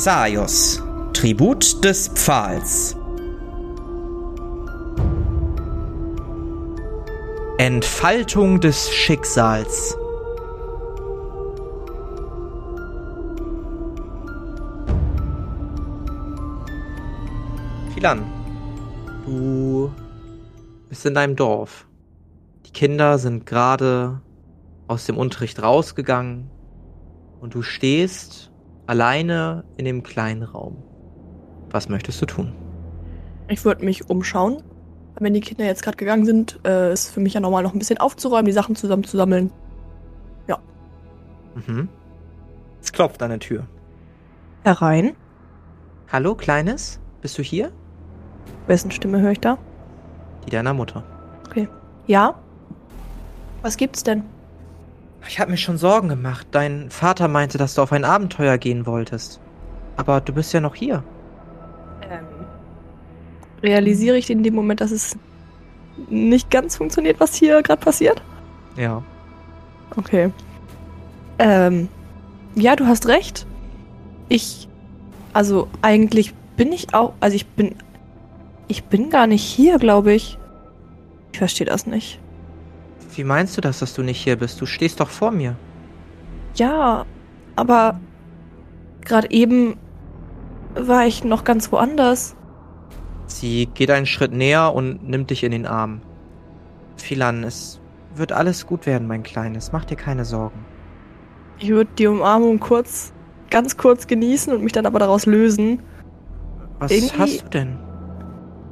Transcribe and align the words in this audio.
Xaios, 0.00 0.80
Tribut 1.12 1.82
des 1.82 2.06
Pfahls. 2.06 2.94
Entfaltung 7.58 8.60
des 8.60 8.92
Schicksals. 8.92 9.98
Philan, 17.92 18.22
du 19.26 19.90
bist 20.88 21.04
in 21.06 21.14
deinem 21.14 21.34
Dorf. 21.34 21.88
Die 22.66 22.70
Kinder 22.70 23.18
sind 23.18 23.46
gerade 23.46 24.20
aus 24.86 25.06
dem 25.06 25.16
Unterricht 25.16 25.60
rausgegangen 25.60 26.48
und 27.40 27.56
du 27.56 27.62
stehst 27.62 28.52
alleine 28.88 29.64
in 29.76 29.84
dem 29.84 30.02
kleinen 30.02 30.42
Raum. 30.42 30.82
Was 31.70 31.88
möchtest 31.88 32.20
du 32.22 32.26
tun? 32.26 32.52
Ich 33.48 33.64
würde 33.64 33.84
mich 33.84 34.08
umschauen. 34.08 34.62
Wenn 35.20 35.34
die 35.34 35.40
Kinder 35.40 35.66
jetzt 35.66 35.82
gerade 35.82 35.96
gegangen 35.96 36.24
sind, 36.24 36.58
äh, 36.64 36.92
ist 36.92 37.10
für 37.10 37.20
mich 37.20 37.34
ja 37.34 37.40
normal 37.40 37.62
noch 37.62 37.74
ein 37.74 37.78
bisschen 37.78 37.98
aufzuräumen, 37.98 38.46
die 38.46 38.52
Sachen 38.52 38.76
zusammenzusammeln. 38.76 39.52
Ja. 40.46 40.58
Mhm. 41.54 41.88
Es 42.80 42.92
klopft 42.92 43.22
an 43.22 43.30
der 43.30 43.40
Tür. 43.40 43.66
Herein. 44.64 45.14
Hallo, 46.10 46.34
Kleines? 46.34 46.98
Bist 47.20 47.36
du 47.36 47.42
hier? 47.42 47.70
Wessen 48.66 48.90
Stimme 48.90 49.20
höre 49.20 49.32
ich 49.32 49.40
da? 49.40 49.58
Die 50.46 50.50
deiner 50.50 50.72
Mutter. 50.72 51.04
Okay. 51.46 51.68
Ja? 52.06 52.36
Was 53.60 53.76
gibt's 53.76 54.02
denn? 54.02 54.22
Ich 55.28 55.38
habe 55.38 55.50
mir 55.50 55.58
schon 55.58 55.76
Sorgen 55.76 56.08
gemacht. 56.08 56.46
Dein 56.52 56.90
Vater 56.90 57.28
meinte, 57.28 57.58
dass 57.58 57.74
du 57.74 57.82
auf 57.82 57.92
ein 57.92 58.04
Abenteuer 58.04 58.56
gehen 58.56 58.86
wolltest. 58.86 59.40
Aber 59.96 60.22
du 60.22 60.32
bist 60.32 60.54
ja 60.54 60.60
noch 60.60 60.74
hier. 60.74 61.04
Ähm. 62.02 62.24
Realisiere 63.62 64.16
ich 64.16 64.30
in 64.30 64.42
dem 64.42 64.54
Moment, 64.54 64.80
dass 64.80 64.90
es 64.90 65.16
nicht 66.08 66.50
ganz 66.50 66.76
funktioniert, 66.76 67.20
was 67.20 67.34
hier 67.34 67.62
gerade 67.62 67.80
passiert? 67.80 68.22
Ja. 68.76 69.02
Okay. 69.96 70.32
Ähm. 71.38 71.88
Ja, 72.54 72.74
du 72.74 72.86
hast 72.86 73.06
recht. 73.06 73.46
Ich. 74.30 74.66
Also, 75.34 75.68
eigentlich 75.82 76.32
bin 76.56 76.72
ich 76.72 76.94
auch. 76.94 77.12
Also, 77.20 77.36
ich 77.36 77.46
bin. 77.46 77.74
Ich 78.66 78.84
bin 78.84 79.10
gar 79.10 79.26
nicht 79.26 79.44
hier, 79.44 79.78
glaube 79.78 80.14
ich. 80.14 80.38
Ich 81.32 81.38
verstehe 81.38 81.66
das 81.66 81.86
nicht. 81.86 82.18
Wie 83.18 83.24
meinst 83.24 83.56
du 83.56 83.60
das, 83.60 83.80
dass 83.80 83.94
du 83.94 84.02
nicht 84.04 84.22
hier 84.22 84.36
bist? 84.36 84.60
Du 84.60 84.66
stehst 84.66 85.00
doch 85.00 85.08
vor 85.08 85.32
mir. 85.32 85.56
Ja, 86.54 87.04
aber 87.56 87.98
gerade 89.04 89.28
eben 89.32 89.76
war 90.76 91.04
ich 91.04 91.24
noch 91.24 91.42
ganz 91.42 91.72
woanders. 91.72 92.36
Sie 93.26 93.66
geht 93.66 93.90
einen 93.90 94.06
Schritt 94.06 94.32
näher 94.32 94.72
und 94.72 95.08
nimmt 95.08 95.30
dich 95.30 95.42
in 95.42 95.50
den 95.50 95.66
Arm. 95.66 96.00
Philan, 96.96 97.42
es 97.42 97.80
wird 98.14 98.30
alles 98.30 98.66
gut 98.66 98.86
werden, 98.86 99.08
mein 99.08 99.24
Kleines. 99.24 99.72
Mach 99.72 99.84
dir 99.84 99.96
keine 99.96 100.24
Sorgen. 100.24 100.64
Ich 101.58 101.70
würde 101.70 101.90
die 101.98 102.06
Umarmung 102.06 102.60
kurz, 102.60 103.12
ganz 103.50 103.76
kurz 103.76 104.06
genießen 104.06 104.52
und 104.52 104.62
mich 104.62 104.72
dann 104.72 104.86
aber 104.86 105.00
daraus 105.00 105.26
lösen. 105.26 105.82
Was 106.78 106.92
Irgendwie- 106.92 107.18
hast 107.18 107.42
du 107.42 107.48
denn? 107.48 107.78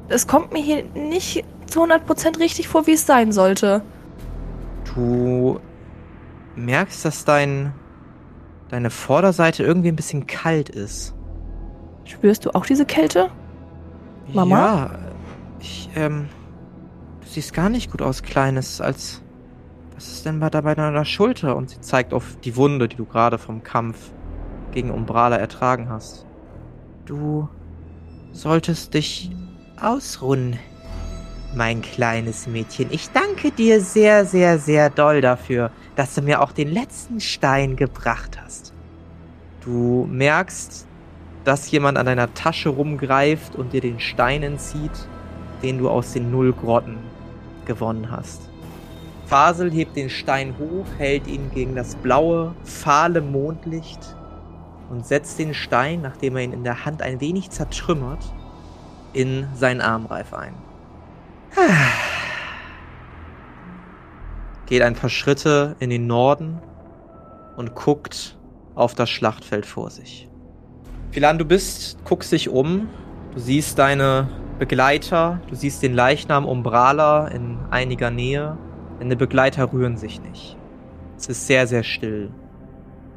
Es 0.08 0.28
kommt 0.28 0.52
mir 0.52 0.62
hier 0.62 0.84
nicht 0.94 1.44
zu 1.67 1.83
100% 1.83 2.39
richtig 2.39 2.69
vor, 2.69 2.86
wie 2.86 2.92
es 2.92 3.05
sein 3.06 3.33
sollte. 3.33 3.83
Du 4.95 5.61
merkst, 6.55 7.05
dass 7.05 7.24
dein 7.24 7.73
deine 8.69 8.91
Vorderseite 8.91 9.63
irgendwie 9.63 9.89
ein 9.89 9.97
bisschen 9.97 10.27
kalt 10.27 10.69
ist. 10.69 11.14
Spürst 12.05 12.45
du 12.45 12.51
auch 12.51 12.67
diese 12.67 12.86
Kälte? 12.86 13.30
Mama? 14.33 14.58
Ja, 14.58 14.98
ich, 15.61 15.91
ähm, 15.95 16.29
du 17.20 17.27
siehst 17.29 17.52
gar 17.52 17.69
nicht 17.69 17.91
gut 17.91 18.02
aus, 18.02 18.23
Kleines, 18.23 18.80
als, 18.80 19.23
was 19.95 20.08
ist 20.08 20.27
denn 20.27 20.41
bei 20.41 20.51
da 20.51 20.61
bei 20.61 20.74
deiner 20.74 21.05
Schulter? 21.05 21.57
Und 21.57 21.70
sie 21.70 21.80
zeigt 21.80 22.13
auf 22.13 22.36
die 22.45 22.57
Wunde, 22.57 22.89
die 22.89 22.97
du 22.97 23.05
gerade 23.05 23.39
vom 23.39 23.63
Kampf 23.63 24.13
gegen 24.73 24.91
Umbrala 24.91 25.36
ertragen 25.36 25.89
hast. 25.89 26.27
Du 27.07 27.48
solltest 28.33 28.95
dich 28.95 29.30
ausruhen, 29.80 30.58
mein 31.56 31.83
kleines 31.83 32.46
Mädchen. 32.46 32.89
Ich 32.90 33.11
danke 33.11 33.50
dir 33.50 33.80
sehr, 33.80 34.24
sehr, 34.27 34.58
sehr 34.58 34.90
doll 34.90 35.20
dafür, 35.20 35.70
dass 35.96 36.14
du 36.14 36.22
mir 36.22 36.42
auch 36.42 36.52
den 36.52 36.68
letzten 36.68 37.20
Stein 37.20 37.77
gebracht 37.77 38.39
hast. 38.42 38.72
Du 39.64 40.06
merkst, 40.11 40.86
dass 41.44 41.70
jemand 41.70 41.98
an 41.98 42.06
deiner 42.06 42.33
Tasche 42.34 42.68
rumgreift 42.68 43.56
und 43.56 43.72
dir 43.72 43.80
den 43.80 43.98
Stein 43.98 44.42
entzieht, 44.42 45.08
den 45.62 45.78
du 45.78 45.89
aus 45.89 46.12
den 46.12 46.30
Nullgrotten 46.30 46.98
gewonnen 47.64 48.11
hast. 48.11 48.50
Fasel 49.27 49.73
hebt 49.73 49.96
den 49.96 50.11
Stein 50.11 50.55
hoch, 50.58 50.86
hält 50.98 51.27
ihn 51.27 51.50
gegen 51.52 51.74
das 51.74 51.96
blaue, 51.96 52.55
fahle 52.62 53.20
Mondlicht 53.20 54.14
und 54.88 55.05
setzt 55.05 55.38
den 55.38 55.55
Stein, 55.55 56.02
nachdem 56.02 56.36
er 56.36 56.42
ihn 56.42 56.52
in 56.52 56.64
der 56.64 56.84
Hand 56.84 57.02
ein 57.02 57.20
wenig 57.20 57.50
zertrümmert, 57.50 58.24
in 59.12 59.48
seinen 59.55 59.80
Armreif 59.80 60.33
ein. 60.33 60.66
Geht 64.67 64.83
ein 64.83 64.94
paar 64.94 65.11
Schritte 65.11 65.77
in 65.78 65.90
den 65.90 66.06
Norden 66.06 66.61
und 67.56 67.74
guckt 67.74 68.36
auf 68.74 68.94
das 68.94 69.11
Schlachtfeld 69.11 69.67
vor 69.67 69.90
sich. 69.90 70.28
Philan, 71.12 71.39
du 71.39 71.44
bist, 71.44 71.98
guckst 72.05 72.33
dich 72.33 72.48
um, 72.48 72.89
du 73.33 73.40
siehst 73.40 73.78
deine 73.78 74.28
Begleiter, 74.58 75.40
du 75.48 75.55
siehst 75.55 75.83
den 75.83 75.94
Leichnam 75.94 76.46
Umbrala 76.46 77.28
in 77.28 77.58
einiger 77.70 78.11
Nähe. 78.11 78.58
Deine 78.98 79.17
Begleiter 79.17 79.73
rühren 79.73 79.96
sich 79.96 80.20
nicht. 80.20 80.56
Es 81.17 81.28
ist 81.28 81.46
sehr, 81.46 81.67
sehr 81.67 81.83
still. 81.83 82.30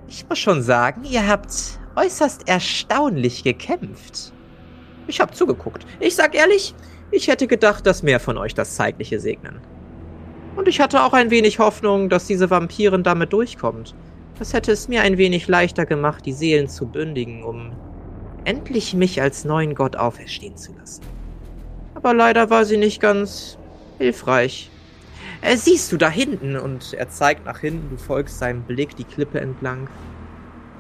Ich 0.07 0.27
muss 0.27 0.39
schon 0.39 0.61
sagen, 0.61 1.03
ihr 1.03 1.27
habt 1.27 1.79
äußerst 1.95 2.47
erstaunlich 2.47 3.43
gekämpft. 3.43 4.33
Ich 5.07 5.19
hab 5.19 5.35
zugeguckt. 5.35 5.85
Ich 5.99 6.15
sag 6.15 6.35
ehrlich, 6.35 6.73
ich 7.11 7.27
hätte 7.27 7.47
gedacht, 7.47 7.85
dass 7.85 8.03
mehr 8.03 8.19
von 8.19 8.37
euch 8.37 8.53
das 8.53 8.75
Zeitliche 8.75 9.19
segnen. 9.19 9.59
Und 10.55 10.67
ich 10.67 10.79
hatte 10.79 11.03
auch 11.03 11.13
ein 11.13 11.31
wenig 11.31 11.59
Hoffnung, 11.59 12.09
dass 12.09 12.27
diese 12.27 12.49
Vampirin 12.49 13.03
damit 13.03 13.33
durchkommt. 13.33 13.95
Das 14.37 14.53
hätte 14.53 14.71
es 14.71 14.87
mir 14.87 15.01
ein 15.01 15.17
wenig 15.17 15.47
leichter 15.47 15.85
gemacht, 15.85 16.25
die 16.25 16.33
Seelen 16.33 16.67
zu 16.67 16.87
bündigen, 16.87 17.43
um 17.43 17.71
endlich 18.45 18.93
mich 18.93 19.21
als 19.21 19.45
neuen 19.45 19.75
Gott 19.75 19.95
auferstehen 19.95 20.57
zu 20.57 20.73
lassen. 20.73 21.03
Aber 21.95 22.13
leider 22.13 22.49
war 22.49 22.65
sie 22.65 22.77
nicht 22.77 23.01
ganz 23.01 23.57
hilfreich. 23.97 24.69
Äh, 25.41 25.57
siehst 25.57 25.91
du 25.91 25.97
da 25.97 26.09
hinten? 26.09 26.57
Und 26.57 26.93
er 26.93 27.09
zeigt 27.09 27.45
nach 27.45 27.59
hinten, 27.59 27.89
du 27.89 27.97
folgst 27.97 28.39
seinem 28.39 28.63
Blick 28.63 28.95
die 28.95 29.03
Klippe 29.03 29.39
entlang. 29.39 29.89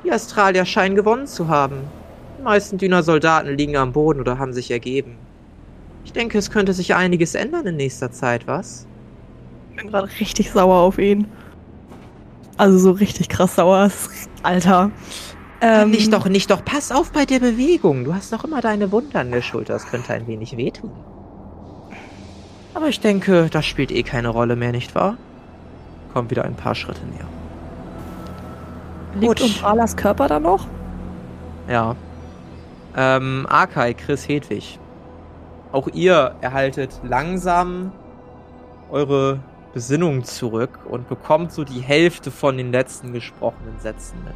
Die 0.03 0.11
Astralier 0.11 0.65
scheinen 0.65 0.95
gewonnen 0.95 1.27
zu 1.27 1.47
haben. 1.47 1.81
Die 2.37 2.43
meisten 2.43 2.77
Düner 2.77 3.03
Soldaten 3.03 3.55
liegen 3.55 3.75
am 3.75 3.91
Boden 3.91 4.21
oder 4.21 4.37
haben 4.37 4.53
sich 4.53 4.71
ergeben. 4.71 5.17
Ich 6.09 6.13
denke, 6.13 6.39
es 6.39 6.49
könnte 6.49 6.73
sich 6.73 6.95
einiges 6.95 7.35
ändern 7.35 7.67
in 7.67 7.75
nächster 7.75 8.11
Zeit, 8.11 8.47
was? 8.47 8.87
Ich 9.69 9.75
bin 9.75 9.91
gerade 9.91 10.09
richtig 10.19 10.49
sauer 10.49 10.77
auf 10.77 10.97
ihn. 10.97 11.27
Also 12.57 12.79
so 12.79 12.91
richtig 12.93 13.29
krass 13.29 13.57
sauer. 13.57 13.91
Alter. 14.41 14.89
Ähm, 15.61 15.91
nicht 15.91 16.11
doch, 16.11 16.25
nicht 16.27 16.49
doch. 16.49 16.65
Pass 16.65 16.91
auf 16.91 17.11
bei 17.11 17.25
der 17.25 17.37
Bewegung. 17.37 18.05
Du 18.05 18.15
hast 18.15 18.31
noch 18.31 18.43
immer 18.43 18.59
deine 18.59 18.91
Wunde 18.91 19.19
an 19.19 19.29
der 19.29 19.43
Schulter. 19.43 19.73
Das 19.73 19.85
könnte 19.85 20.11
ein 20.11 20.25
wenig 20.25 20.57
wehtun. 20.57 20.89
Aber 22.73 22.87
ich 22.87 23.01
denke, 23.01 23.47
das 23.51 23.67
spielt 23.67 23.91
eh 23.91 24.01
keine 24.01 24.29
Rolle 24.29 24.55
mehr, 24.55 24.71
nicht 24.71 24.95
wahr? 24.95 25.15
Komm 26.15 26.31
wieder 26.31 26.43
ein 26.43 26.55
paar 26.55 26.73
Schritte 26.73 27.05
näher. 27.05 27.29
Liegt 29.13 29.41
Gut. 29.41 29.41
Umbralas 29.41 29.95
Körper 29.95 30.27
da 30.27 30.39
noch? 30.39 30.65
Ja. 31.67 31.95
Ähm, 32.97 33.45
Arkai, 33.47 33.93
Chris 33.93 34.27
Hedwig. 34.27 34.78
Auch 35.71 35.87
ihr 35.87 36.35
erhaltet 36.41 36.99
langsam 37.03 37.91
eure 38.89 39.39
Besinnung 39.73 40.23
zurück 40.23 40.79
und 40.89 41.07
bekommt 41.07 41.51
so 41.51 41.63
die 41.63 41.81
Hälfte 41.81 42.31
von 42.31 42.57
den 42.57 42.71
letzten 42.71 43.13
gesprochenen 43.13 43.79
Sätzen 43.79 44.23
mit. 44.25 44.35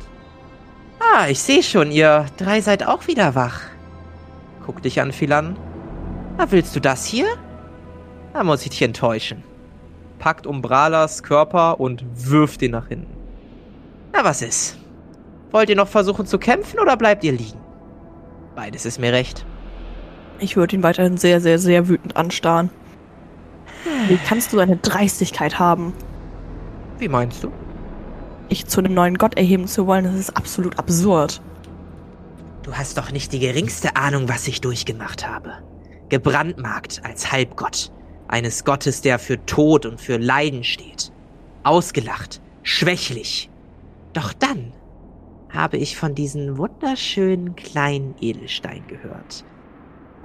Ah, 1.00 1.28
ich 1.28 1.40
sehe 1.40 1.64
schon, 1.64 1.92
ihr 1.92 2.28
drei 2.38 2.62
seid 2.62 2.86
auch 2.86 3.08
wieder 3.08 3.36
wach. 3.36 3.62
Guck 4.66 4.82
dich 4.82 5.02
an, 5.02 5.12
Philan. 5.12 5.58
Na, 6.38 6.52
willst 6.52 6.76
du 6.76 6.80
das 6.80 7.06
hier? 7.06 7.28
Da 8.34 8.44
muss 8.44 8.64
ich 8.64 8.70
dich 8.70 8.82
enttäuschen. 8.82 9.44
Packt 10.20 10.48
Umbralas 10.48 11.24
Körper 11.24 11.80
und 11.80 12.06
wirft 12.14 12.62
ihn 12.62 12.72
nach 12.72 12.88
hinten. 12.88 13.18
Na, 14.14 14.24
was 14.24 14.42
ist? 14.42 14.78
Wollt 15.52 15.70
ihr 15.70 15.76
noch 15.76 15.88
versuchen 15.88 16.26
zu 16.26 16.38
kämpfen 16.38 16.80
oder 16.80 16.96
bleibt 16.96 17.24
ihr 17.24 17.34
liegen? 17.34 17.60
Beides 18.56 18.86
ist 18.86 19.00
mir 19.00 19.12
recht. 19.12 19.46
Ich 20.40 20.56
würde 20.56 20.76
ihn 20.76 20.84
weiterhin 20.84 21.18
sehr, 21.18 21.40
sehr, 21.42 21.60
sehr 21.60 21.88
wütend 21.88 22.16
anstarren. 22.18 22.70
Wie 24.08 24.18
kannst 24.18 24.54
du 24.54 24.60
eine 24.60 24.78
Dreistigkeit 24.78 25.60
haben, 25.60 25.94
Wie 27.00 27.08
meinst 27.08 27.44
du? 27.44 27.52
dich 28.52 28.68
zu 28.68 28.80
einem 28.82 28.94
neuen 28.94 29.18
Gott 29.18 29.36
erheben 29.36 29.68
zu 29.68 29.88
wollen? 29.88 30.06
Das 30.06 30.16
ist 30.16 30.36
absolut 30.38 30.78
absurd. 30.78 31.42
Du 32.62 32.74
hast 32.74 32.98
doch 32.98 33.12
nicht 33.12 33.34
die 33.34 33.40
geringste 33.40 33.96
Ahnung, 33.96 34.30
was 34.30 34.48
ich 34.48 34.62
durchgemacht 34.62 35.28
habe. 35.28 35.54
Gebrandmarkt 36.10 37.02
als 37.04 37.32
Halbgott, 37.32 37.92
eines 38.28 38.64
Gottes, 38.64 39.02
der 39.02 39.20
für 39.20 39.44
Tod 39.46 39.86
und 39.86 40.00
für 40.00 40.18
Leiden 40.18 40.64
steht. 40.64 41.12
Ausgelacht, 41.64 42.42
schwächlich. 42.62 43.50
Doch 44.14 44.34
dann 44.34 44.72
habe 45.50 45.78
ich 45.78 45.98
von 45.98 46.14
diesen 46.16 46.58
wunderschönen 46.58 47.56
kleinen 47.56 48.16
Edelstein 48.22 48.84
gehört. 48.88 49.44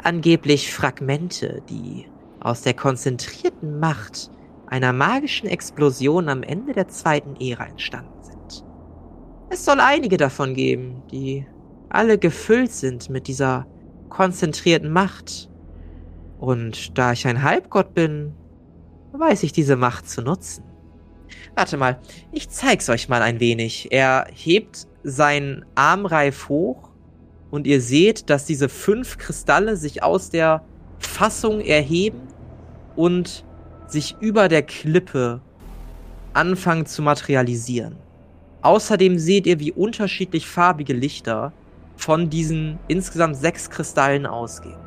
Angeblich 0.03 0.73
Fragmente, 0.73 1.63
die 1.69 2.07
aus 2.41 2.63
der 2.63 2.75
konzentrierten 2.75 3.79
Macht 3.81 4.31
einer 4.67 4.93
magischen 4.93 5.49
Explosion 5.49 6.29
am 6.29 6.43
Ende 6.43 6.73
der 6.73 6.89
zweiten 6.89 7.37
Ära 7.41 7.67
entstanden 7.67 8.23
sind. 8.23 8.65
Es 9.51 9.65
soll 9.65 9.81
einige 9.81 10.17
davon 10.17 10.55
geben, 10.55 11.03
die 11.11 11.47
alle 11.89 12.19
gefüllt 12.19 12.71
sind 12.71 13.11
mit 13.11 13.29
dieser 13.29 13.67
konzentrierten 14.09 14.91
Macht. 14.91 15.49
Und 16.39 16.97
da 16.97 17.13
ich 17.13 17.27
ein 17.27 17.43
Halbgott 17.43 17.95
bin, 17.95 18.35
weiß 19.13 19.43
ich 19.43 19.53
diese 19.53 19.77
Macht 19.77 20.09
zu 20.09 20.23
nutzen. 20.23 20.65
Warte 21.55 21.77
mal, 21.77 22.01
ich 22.31 22.49
zeig's 22.49 22.89
euch 22.89 23.09
mal 23.09 23.23
ein 23.23 23.41
wenig. 23.41 23.89
Er 23.91 24.27
hebt 24.33 24.87
seinen 25.03 25.65
Armreif 25.75 26.49
hoch 26.49 26.88
und 27.51 27.67
ihr 27.67 27.81
seht, 27.81 28.31
dass 28.31 28.45
diese 28.45 28.69
fünf 28.69 29.19
Kristalle 29.19 29.77
sich 29.77 30.03
aus 30.03 30.31
der 30.31 30.63
Fassung 30.99 31.61
erheben 31.61 32.21
und 32.97 33.45
sich 33.87 34.17
über 34.21 34.49
der 34.49 34.63
Klippe 34.63 35.41
anfangen 36.35 36.87
zu 36.87 37.03
materialisieren. 37.03 37.97
Außerdem 38.63 39.19
seht 39.19 39.47
ihr, 39.47 39.61
wie 39.61 39.73
unterschiedlich 39.73 40.47
farbige 40.47 40.93
Lichter 40.93 41.53
von 41.97 42.29
diesen 42.29 42.79
insgesamt 42.89 43.37
sechs 43.37 43.71
Kristallen 43.71 44.27
ausgehen. 44.27 44.79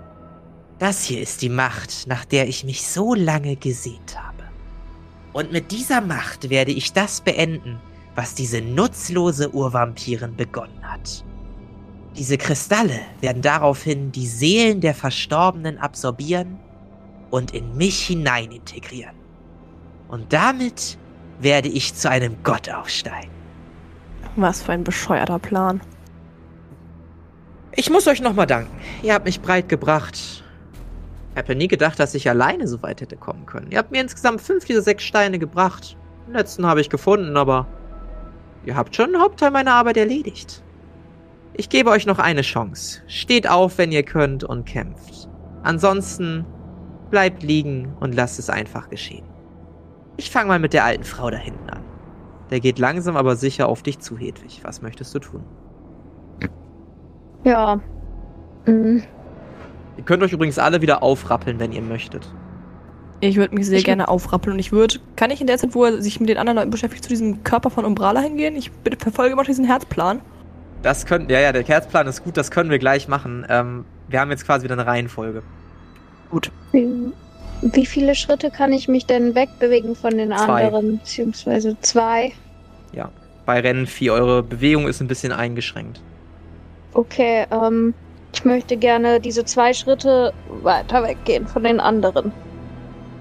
Das 0.80 1.04
hier 1.04 1.22
ist 1.22 1.42
die 1.42 1.50
Macht, 1.50 2.08
nach 2.08 2.26
der 2.26 2.48
ich 2.48 2.64
mich 2.64 2.88
so 2.88 3.14
lange 3.14 3.56
gesehnt 3.56 4.18
habe. 4.18 4.44
Und 5.34 5.52
mit 5.52 5.72
dieser 5.72 6.02
Macht 6.02 6.50
werde 6.50 6.72
ich 6.72 6.94
das 6.94 7.22
beenden, 7.22 7.80
was 8.16 8.36
diese 8.36 8.62
nutzlose 8.62 9.54
Urvampirin 9.54 10.36
begonnen 10.36 10.82
hat. 10.82 11.24
Diese 12.16 12.38
Kristalle 12.38 13.00
werden 13.22 13.42
daraufhin 13.42 14.12
die 14.12 14.28
Seelen 14.28 14.82
der 14.82 14.94
Verstorbenen 14.94 15.78
absorbieren 15.78 16.60
und 17.30 17.54
in 17.54 17.78
mich 17.78 18.06
hinein 18.06 18.52
integrieren. 18.52 19.16
Und 20.10 20.34
damit 20.34 20.98
werde 21.40 21.70
ich 21.70 21.96
zu 21.96 22.10
einem 22.10 22.36
Gott 22.44 22.70
aufsteigen. 22.70 23.32
Was 24.36 24.62
für 24.62 24.74
ein 24.74 24.84
bescheuerter 24.84 25.40
Plan. 25.40 25.82
Ich 27.74 27.90
muss 27.90 28.08
euch 28.08 28.22
nochmal 28.22 28.48
danken. 28.48 28.78
Ihr 29.02 29.14
habt 29.14 29.26
mich 29.26 29.42
breit 29.42 29.70
gebracht. 29.70 30.44
Ich 31.32 31.38
habe 31.38 31.54
ja 31.54 31.56
nie 31.56 31.70
gedacht, 31.70 31.98
dass 31.98 32.14
ich 32.14 32.30
alleine 32.30 32.68
so 32.68 32.84
weit 32.84 33.00
hätte 33.00 33.16
kommen 33.16 33.46
können. 33.46 33.72
Ihr 33.72 33.78
habt 33.78 33.92
mir 33.92 34.02
insgesamt 34.02 34.42
fünf 34.42 34.66
dieser 34.66 34.82
sechs 34.82 35.04
Steine 35.04 35.40
gebracht. 35.40 35.96
Den 36.28 36.34
letzten 36.34 36.66
habe 36.66 36.82
ich 36.82 36.90
gefunden, 36.90 37.38
aber 37.38 37.68
ihr 38.66 38.76
habt 38.76 38.94
schon 38.94 39.14
einen 39.14 39.22
Hauptteil 39.22 39.52
meiner 39.52 39.74
Arbeit 39.74 39.96
erledigt. 39.96 40.62
Ich 41.54 41.70
gebe 41.70 41.90
euch 41.90 42.06
noch 42.06 42.20
eine 42.20 42.42
Chance. 42.42 43.02
Steht 43.08 43.50
auf, 43.50 43.78
wenn 43.78 43.92
ihr 43.92 44.04
könnt 44.04 44.44
und 44.44 44.66
kämpft. 44.66 45.30
Ansonsten 45.64 46.46
bleibt 47.10 47.44
liegen 47.44 47.94
und 48.00 48.16
lasst 48.16 48.40
es 48.40 48.50
einfach 48.50 48.90
geschehen. 48.90 49.26
Ich 50.18 50.32
fange 50.32 50.48
mal 50.48 50.60
mit 50.60 50.74
der 50.74 50.86
alten 50.86 51.04
Frau 51.04 51.30
da 51.30 51.38
hinten 51.38 51.70
an. 51.70 51.84
Der 52.50 52.60
geht 52.60 52.80
langsam 52.80 53.16
aber 53.18 53.36
sicher 53.36 53.68
auf 53.68 53.82
dich 53.84 54.00
zu, 54.00 54.18
Hedwig. 54.18 54.62
Was 54.64 54.82
möchtest 54.82 55.14
du 55.16 55.20
tun? 55.20 55.44
Ja. 57.44 57.80
Mhm. 58.66 59.04
Ihr 59.98 60.04
könnt 60.04 60.24
euch 60.24 60.34
übrigens 60.34 60.60
alle 60.60 60.82
wieder 60.82 61.04
aufrappeln, 61.04 61.60
wenn 61.60 61.72
ihr 61.72 61.82
möchtet. 61.82 62.34
Ich 63.20 63.36
würde 63.36 63.54
mich 63.56 63.68
sehr 63.68 63.80
Ich- 63.80 63.84
gerne 63.86 64.08
aufrappeln 64.08 64.54
und 64.54 64.60
ich 64.60 64.72
würde, 64.72 64.96
kann 65.16 65.32
ich 65.32 65.42
in 65.42 65.48
der 65.48 65.58
Zeit, 65.58 65.76
wo 65.76 65.86
er 65.86 66.02
sich 66.02 66.20
mit 66.20 66.30
den 66.30 66.38
anderen 66.38 66.58
Leuten 66.58 66.72
beschäftigt, 66.72 67.04
zu 67.04 67.10
diesem 67.10 67.44
Körper 67.44 67.70
von 67.70 67.86
Umbrala 67.86 68.20
hingehen? 68.22 68.56
Ich 68.56 68.72
bitte 68.72 68.98
verfolge 68.98 69.36
mal 69.36 69.44
diesen 69.46 69.66
Herzplan. 69.66 70.22
Das 70.84 71.06
können, 71.06 71.30
ja, 71.30 71.40
ja, 71.40 71.52
der 71.52 71.64
Herzplan 71.64 72.08
ist 72.08 72.24
gut, 72.24 72.38
das 72.38 72.50
können 72.50 72.70
wir 72.70 72.80
gleich 72.80 73.08
machen. 73.08 73.46
Ähm, 73.50 73.86
wir 74.08 74.20
haben 74.20 74.32
jetzt 74.32 74.46
quasi 74.46 74.64
wieder 74.64 74.74
eine 74.74 74.86
Reihenfolge. 74.86 75.44
Wie, 76.72 77.12
wie 77.62 77.86
viele 77.86 78.16
Schritte 78.16 78.50
kann 78.50 78.74
ich 78.74 78.88
mich 78.88 79.06
denn 79.06 79.36
wegbewegen 79.36 79.96
von 79.96 80.18
den 80.18 80.30
Zwei. 80.30 80.66
anderen? 80.66 80.98
Beziehungsweise 81.00 81.78
zwei. 81.82 82.34
Bei 83.46 83.60
Rennen 83.60 83.88
4, 83.88 84.14
eure 84.14 84.44
Bewegung 84.44 84.88
ist 84.88 85.02
ein 85.02 85.08
bisschen 85.08 85.32
eingeschränkt. 85.32 86.00
Okay, 86.94 87.46
ähm, 87.52 87.94
ich 88.34 88.46
möchte 88.46 88.78
gerne 88.78 89.20
diese 89.20 89.46
zwei 89.46 89.74
Schritte 89.74 90.34
weiter 90.62 91.04
weggehen 91.04 91.48
von 91.48 91.64
den 91.64 91.80
anderen. 91.80 92.32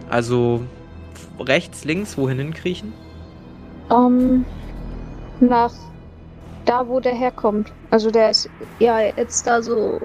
Also 0.09 0.61
rechts, 1.39 1.85
links, 1.85 2.19
wohin 2.19 2.39
hinkriechen? 2.39 2.93
Ähm, 3.91 4.45
nach 5.41 5.73
da, 6.71 6.87
wo 6.87 7.01
der 7.01 7.15
herkommt. 7.15 7.73
Also 7.91 8.11
der 8.11 8.31
ist 8.31 8.49
ja 8.79 9.01
jetzt 9.01 9.47
da 9.47 9.61
so 9.61 10.01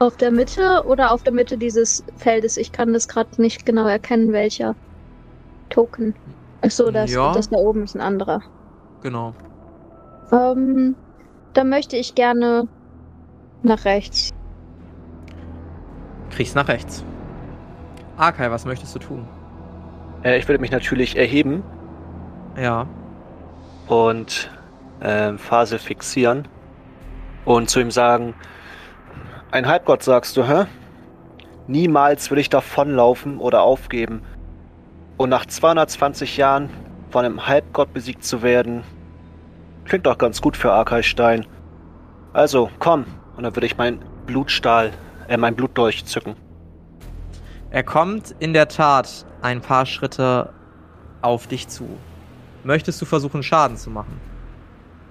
auf 0.00 0.16
der 0.16 0.32
Mitte 0.32 0.82
oder 0.86 1.12
auf 1.12 1.22
der 1.22 1.32
Mitte 1.32 1.56
dieses 1.56 2.04
Feldes. 2.16 2.56
Ich 2.56 2.72
kann 2.72 2.92
das 2.92 3.06
gerade 3.06 3.40
nicht 3.40 3.64
genau 3.64 3.86
erkennen, 3.86 4.32
welcher 4.32 4.74
Token. 5.70 6.14
Achso, 6.60 6.90
das, 6.90 7.12
Ja. 7.12 7.32
das 7.32 7.50
da 7.50 7.56
oben 7.56 7.84
ist 7.84 7.94
ein 7.94 8.00
anderer. 8.00 8.40
Genau. 9.02 9.32
Ähm, 10.32 10.96
da 11.52 11.62
möchte 11.62 11.96
ich 11.96 12.16
gerne 12.16 12.66
nach 13.62 13.84
rechts. 13.84 14.30
Kriechst 16.30 16.56
nach 16.56 16.66
rechts. 16.68 17.04
Arkai, 18.16 18.50
was 18.50 18.64
möchtest 18.64 18.92
du 18.94 18.98
tun? 18.98 19.28
Äh, 20.24 20.38
ich 20.38 20.48
würde 20.48 20.60
mich 20.60 20.72
natürlich 20.72 21.16
erheben 21.16 21.62
Ja. 22.60 22.86
und 23.86 24.50
ähm, 25.02 25.38
Phase 25.38 25.78
fixieren 25.78 26.48
und 27.44 27.70
zu 27.70 27.80
ihm 27.80 27.90
sagen, 27.90 28.34
ein 29.50 29.66
Halbgott 29.66 30.02
sagst 30.02 30.36
du, 30.36 30.46
hä? 30.46 30.66
Niemals 31.66 32.30
will 32.30 32.38
ich 32.38 32.50
davonlaufen 32.50 33.38
oder 33.38 33.62
aufgeben. 33.62 34.22
Und 35.16 35.30
nach 35.30 35.46
220 35.46 36.36
Jahren 36.36 36.70
von 37.10 37.24
einem 37.24 37.46
Halbgott 37.46 37.92
besiegt 37.92 38.24
zu 38.24 38.42
werden, 38.42 38.84
klingt 39.84 40.06
doch 40.06 40.18
ganz 40.18 40.40
gut 40.40 40.56
für 40.56 40.72
Arkaistein. 40.72 41.46
Also, 42.32 42.70
komm. 42.78 43.06
Und 43.36 43.44
dann 43.44 43.56
würde 43.56 43.66
ich 43.66 43.76
mein 43.76 44.00
Blutstahl, 44.26 44.92
äh, 45.28 45.36
mein 45.36 45.56
Blutdolch 45.56 46.04
zücken. 46.04 46.36
Er 47.70 47.82
kommt 47.82 48.34
in 48.38 48.52
der 48.52 48.68
Tat 48.68 49.26
ein 49.42 49.60
paar 49.60 49.86
Schritte 49.86 50.52
auf 51.22 51.46
dich 51.46 51.68
zu. 51.68 51.88
Möchtest 52.64 53.00
du 53.00 53.06
versuchen, 53.06 53.42
Schaden 53.42 53.76
zu 53.76 53.90
machen? 53.90 54.20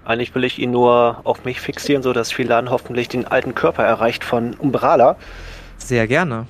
Eigentlich 0.08 0.34
will 0.36 0.46
ich 0.46 0.58
ihn 0.58 0.72
nur 0.72 1.20
auf 1.26 1.44
mich 1.44 1.60
fixieren, 1.60 2.02
sodass 2.02 2.32
Philan 2.32 2.70
hoffentlich 2.70 3.10
den 3.10 3.28
alten 3.28 3.54
Körper 3.56 3.84
erreicht 3.84 4.24
von 4.24 4.54
Umbrala. 4.54 5.18
Sehr 5.76 6.08
gerne. 6.08 6.48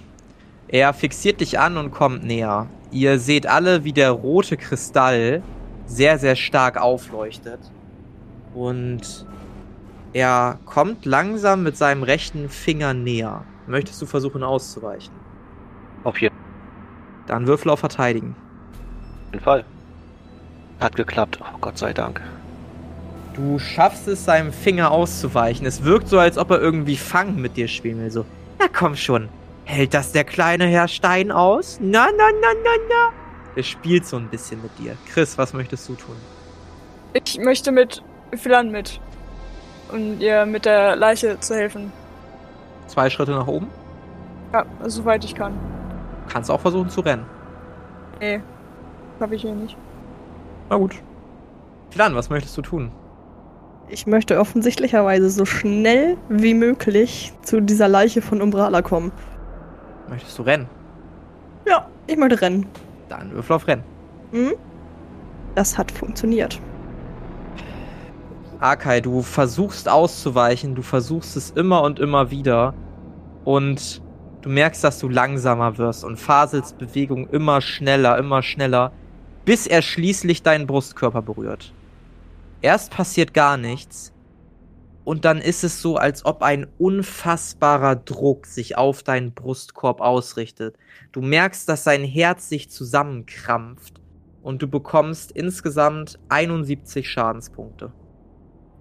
Er 0.68 0.94
fixiert 0.94 1.42
dich 1.42 1.58
an 1.58 1.76
und 1.78 1.90
kommt 1.90 2.24
näher. 2.24 2.68
Ihr 2.92 3.18
seht 3.18 3.48
alle, 3.48 3.84
wie 3.84 3.94
der 3.94 4.12
rote 4.12 4.58
Kristall 4.58 5.42
sehr, 5.88 6.20
sehr 6.20 6.36
stark 6.36 6.80
aufleuchtet. 6.80 7.60
Und 8.54 9.26
er 10.14 10.60
kommt 10.66 11.06
langsam 11.06 11.64
mit 11.64 11.78
seinem 11.78 12.04
rechten 12.04 12.50
Finger 12.50 12.94
näher. 12.94 13.44
Möchtest 13.66 14.00
du 14.00 14.06
versuchen 14.06 14.44
auszuweichen? 14.44 15.16
Auf 16.04 16.22
jeden 16.22 16.36
Dann 17.26 17.48
Würfel 17.48 17.72
auf 17.72 17.80
Verteidigen. 17.80 18.36
Fall. 19.42 19.66
Hat 20.80 20.96
geklappt. 20.96 21.40
Oh, 21.42 21.58
Gott 21.60 21.80
sei 21.80 21.92
Dank. 21.92 22.22
Du 23.38 23.60
schaffst 23.60 24.08
es, 24.08 24.25
seinem 24.25 24.51
Finger 24.51 24.89
auszuweichen. 24.89 25.67
Es 25.67 25.84
wirkt 25.84 26.10
so, 26.10 26.17
als 26.17 26.39
ob 26.39 26.50
er 26.50 26.60
irgendwie 26.60 26.98
Fang 26.98 27.36
mit 27.36 27.56
dir 27.56 27.67
spielen 27.67 28.00
will. 28.00 28.10
So, 28.10 28.25
na 28.58 28.65
komm 28.67 28.96
schon. 28.96 29.29
Hält 29.63 29.94
das 29.94 30.12
der 30.12 30.24
kleine 30.24 30.65
Herr 30.65 30.88
Stein 30.88 31.32
aus? 31.32 31.77
Na, 31.79 32.08
na, 32.17 32.25
na, 32.41 32.48
na, 32.63 32.72
na. 32.89 33.12
Er 33.56 33.62
spielt 33.62 34.08
so 34.08 34.17
ein 34.17 34.27
bisschen 34.29 34.60
mit 34.63 34.72
dir. 34.79 34.98
Chris, 35.13 35.38
was 35.38 35.53
möchtest 35.53 35.88
du 35.88 35.94
tun? 35.94 36.15
Ich 37.13 37.38
möchte 37.38 37.72
mit 37.72 38.01
Philan 38.36 38.72
mit. 38.72 39.00
Um 39.91 40.20
ihr 40.20 40.48
mit 40.48 40.65
der 40.65 40.96
Leiche 40.96 41.39
zu 41.39 41.53
helfen. 41.53 41.91
Zwei 42.88 43.08
Schritte 43.08 43.32
nach 43.32 43.48
oben. 43.48 43.67
Ja, 44.51 44.65
soweit 44.86 45.24
ich 45.24 45.36
kann. 45.36 45.53
Kannst 46.27 46.50
auch 46.50 46.60
versuchen 46.60 46.89
zu 46.89 47.01
rennen. 47.01 47.25
Nee, 48.20 48.41
hab 49.20 49.32
ich 49.32 49.44
hier 49.44 49.53
nicht. 49.53 49.77
Na 50.72 50.77
gut. 50.77 50.96
Plan, 51.91 52.15
was 52.15 52.32
möchtest 52.32 52.58
du 52.58 52.63
tun? 52.63 52.91
Ich 53.89 54.06
möchte 54.06 54.39
offensichtlicherweise 54.39 55.29
so 55.29 55.46
schnell 55.46 56.17
wie 56.27 56.53
möglich 56.53 57.32
zu 57.41 57.62
dieser 57.62 57.88
Leiche 57.88 58.22
von 58.22 58.41
Umbrala 58.41 58.82
kommen. 58.82 59.13
Möchtest 60.10 60.38
du 60.38 60.44
rennen? 60.44 60.67
Ja, 61.65 61.88
ich 62.06 62.17
möchte 62.17 62.41
rennen. 62.41 62.65
Dann 63.08 63.32
würfel 63.32 63.56
auf 63.56 63.67
Rennen. 63.67 63.84
Hm? 64.32 64.53
Das 65.56 65.77
hat 65.77 65.91
funktioniert. 65.91 66.60
Akai, 68.60 69.00
du 69.01 69.22
versuchst 69.22 69.88
auszuweichen, 69.88 70.75
du 70.75 70.82
versuchst 70.82 71.38
es 71.38 71.51
immer 71.51 71.84
und 71.84 72.00
immer 72.00 72.29
wieder 72.32 72.74
und 73.46 74.01
du 74.41 74.50
merkst, 74.50 74.84
dass 74.84 75.00
du 75.00 75.08
langsamer 75.08 75.77
wirst 75.77 76.03
und 76.03 76.17
Fasels 76.17 76.74
Bewegung 76.74 77.29
immer 77.29 77.62
schneller, 77.62 78.17
immer 78.17 78.44
schneller, 78.44 78.91
bis 79.46 79.67
er 79.67 79.82
schließlich 79.82 80.44
deinen 80.44 80.67
Brustkörper 80.67 81.22
berührt. 81.22 81.74
Erst 82.62 82.92
passiert 82.92 83.34
gar 83.34 83.58
nichts 83.58 84.14
und 85.04 85.24
dann 85.26 85.38
ist 85.40 85.64
es 85.64 85.82
so, 85.82 85.96
als 85.96 86.26
ob 86.26 86.42
ein 86.42 86.68
unfassbarer 86.80 87.96
Druck 87.96 88.46
sich 88.46 88.78
auf 88.78 89.04
deinen 89.04 89.34
Brustkorb 89.34 90.02
ausrichtet. 90.02 90.76
Du 91.12 91.22
merkst, 91.22 91.70
dass 91.70 91.84
sein 91.84 92.04
Herz 92.04 92.50
sich 92.50 92.70
zusammenkrampft 92.70 94.02
und 94.42 94.62
du 94.62 94.68
bekommst 94.68 95.32
insgesamt 95.32 96.20
71 96.30 97.10
Schadenspunkte. 97.10 97.94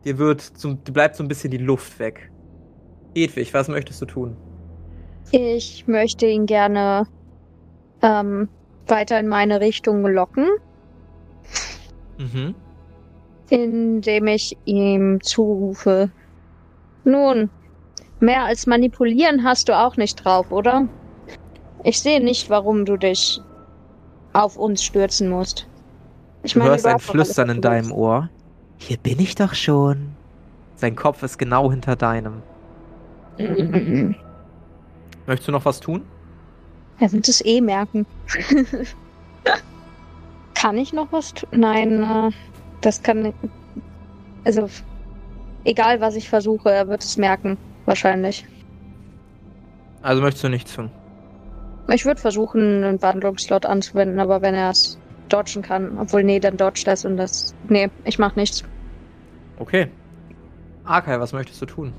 Dir 0.04 0.18
wird 0.18 0.40
zum, 0.40 0.83
dir 0.83 0.92
bleibt 0.92 1.16
so 1.16 1.23
ein 1.23 1.28
bisschen 1.28 1.50
die 1.50 1.59
Luft 1.59 1.99
weg. 1.99 2.30
Edwig, 3.14 3.54
was 3.54 3.68
möchtest 3.68 4.02
du 4.02 4.06
tun? 4.06 4.37
Ich 5.30 5.87
möchte 5.87 6.26
ihn 6.26 6.47
gerne 6.47 7.06
ähm, 8.02 8.49
weiter 8.87 9.18
in 9.21 9.28
meine 9.28 9.61
Richtung 9.61 10.06
locken, 10.06 10.49
Mhm. 12.18 12.54
Indem 13.50 14.26
ich 14.26 14.57
ihm 14.65 15.21
zurufe. 15.23 16.11
Nun, 17.05 17.50
mehr 18.21 18.45
als 18.45 18.67
manipulieren 18.67 19.45
hast 19.45 19.69
du 19.69 19.79
auch 19.79 19.97
nicht 19.97 20.25
drauf, 20.25 20.50
oder? 20.50 20.88
Ich 21.85 22.00
sehe 22.00 22.23
nicht, 22.23 22.50
warum 22.50 22.85
du 22.85 22.97
dich 22.97 23.41
auf 24.33 24.57
uns 24.57 24.83
stürzen 24.83 25.29
musst. 25.29 25.69
Ich 26.43 26.55
Du 26.55 26.62
hörst 26.62 26.85
du 26.85 26.91
ein 26.91 26.99
Flüstern 26.99 27.49
in 27.50 27.61
deinem. 27.61 27.93
Ohr. 27.93 28.29
Hier 28.79 28.99
bin 28.99 29.19
ich 29.21 29.35
doch 29.35 29.55
schon. 29.55 30.11
Sein 30.76 30.95
Kopf 30.95 31.23
ist 31.23 31.38
genau 31.38 31.71
hinter 31.71 31.97
deinem. 31.97 32.43
Möchtest 35.26 35.49
du 35.49 35.53
noch 35.53 35.65
was 35.65 35.81
tun? 35.81 36.03
Er 36.99 37.12
wird 37.12 37.29
es 37.29 37.45
eh 37.45 37.61
merken. 37.61 38.07
kann 40.55 40.79
ich 40.79 40.93
noch 40.93 41.12
was 41.12 41.35
tun? 41.35 41.49
Nein, 41.53 42.03
äh, 42.03 42.31
das 42.80 43.02
kann. 43.02 43.33
Also, 44.45 44.68
egal 45.64 46.00
was 46.00 46.16
ich 46.16 46.28
versuche, 46.28 46.71
er 46.71 46.88
wird 46.88 47.02
es 47.02 47.16
merken. 47.16 47.56
Wahrscheinlich. 47.85 48.47
Also 50.02 50.23
möchtest 50.23 50.45
du 50.45 50.49
nichts 50.49 50.75
tun? 50.75 50.90
Ich 51.92 52.04
würde 52.04 52.21
versuchen, 52.21 52.83
einen 52.83 53.02
Wandlungsslot 53.02 53.64
anzuwenden, 53.64 54.18
aber 54.18 54.42
wenn 54.42 54.54
er 54.54 54.71
es 54.71 54.99
dodgen 55.28 55.62
kann. 55.62 55.99
Obwohl, 55.99 56.25
nee, 56.25 56.40
dann 56.40 56.56
dodge 56.56 56.83
das 56.85 57.04
und 57.04 57.16
das. 57.16 57.54
Nee, 57.68 57.90
ich 58.04 58.18
mach 58.18 58.37
nichts. 58.37 58.64
Okay. 59.59 59.88
Akai, 60.85 61.18
was 61.21 61.33
möchtest 61.33 61.61
du 61.62 61.66
tun? 61.66 61.92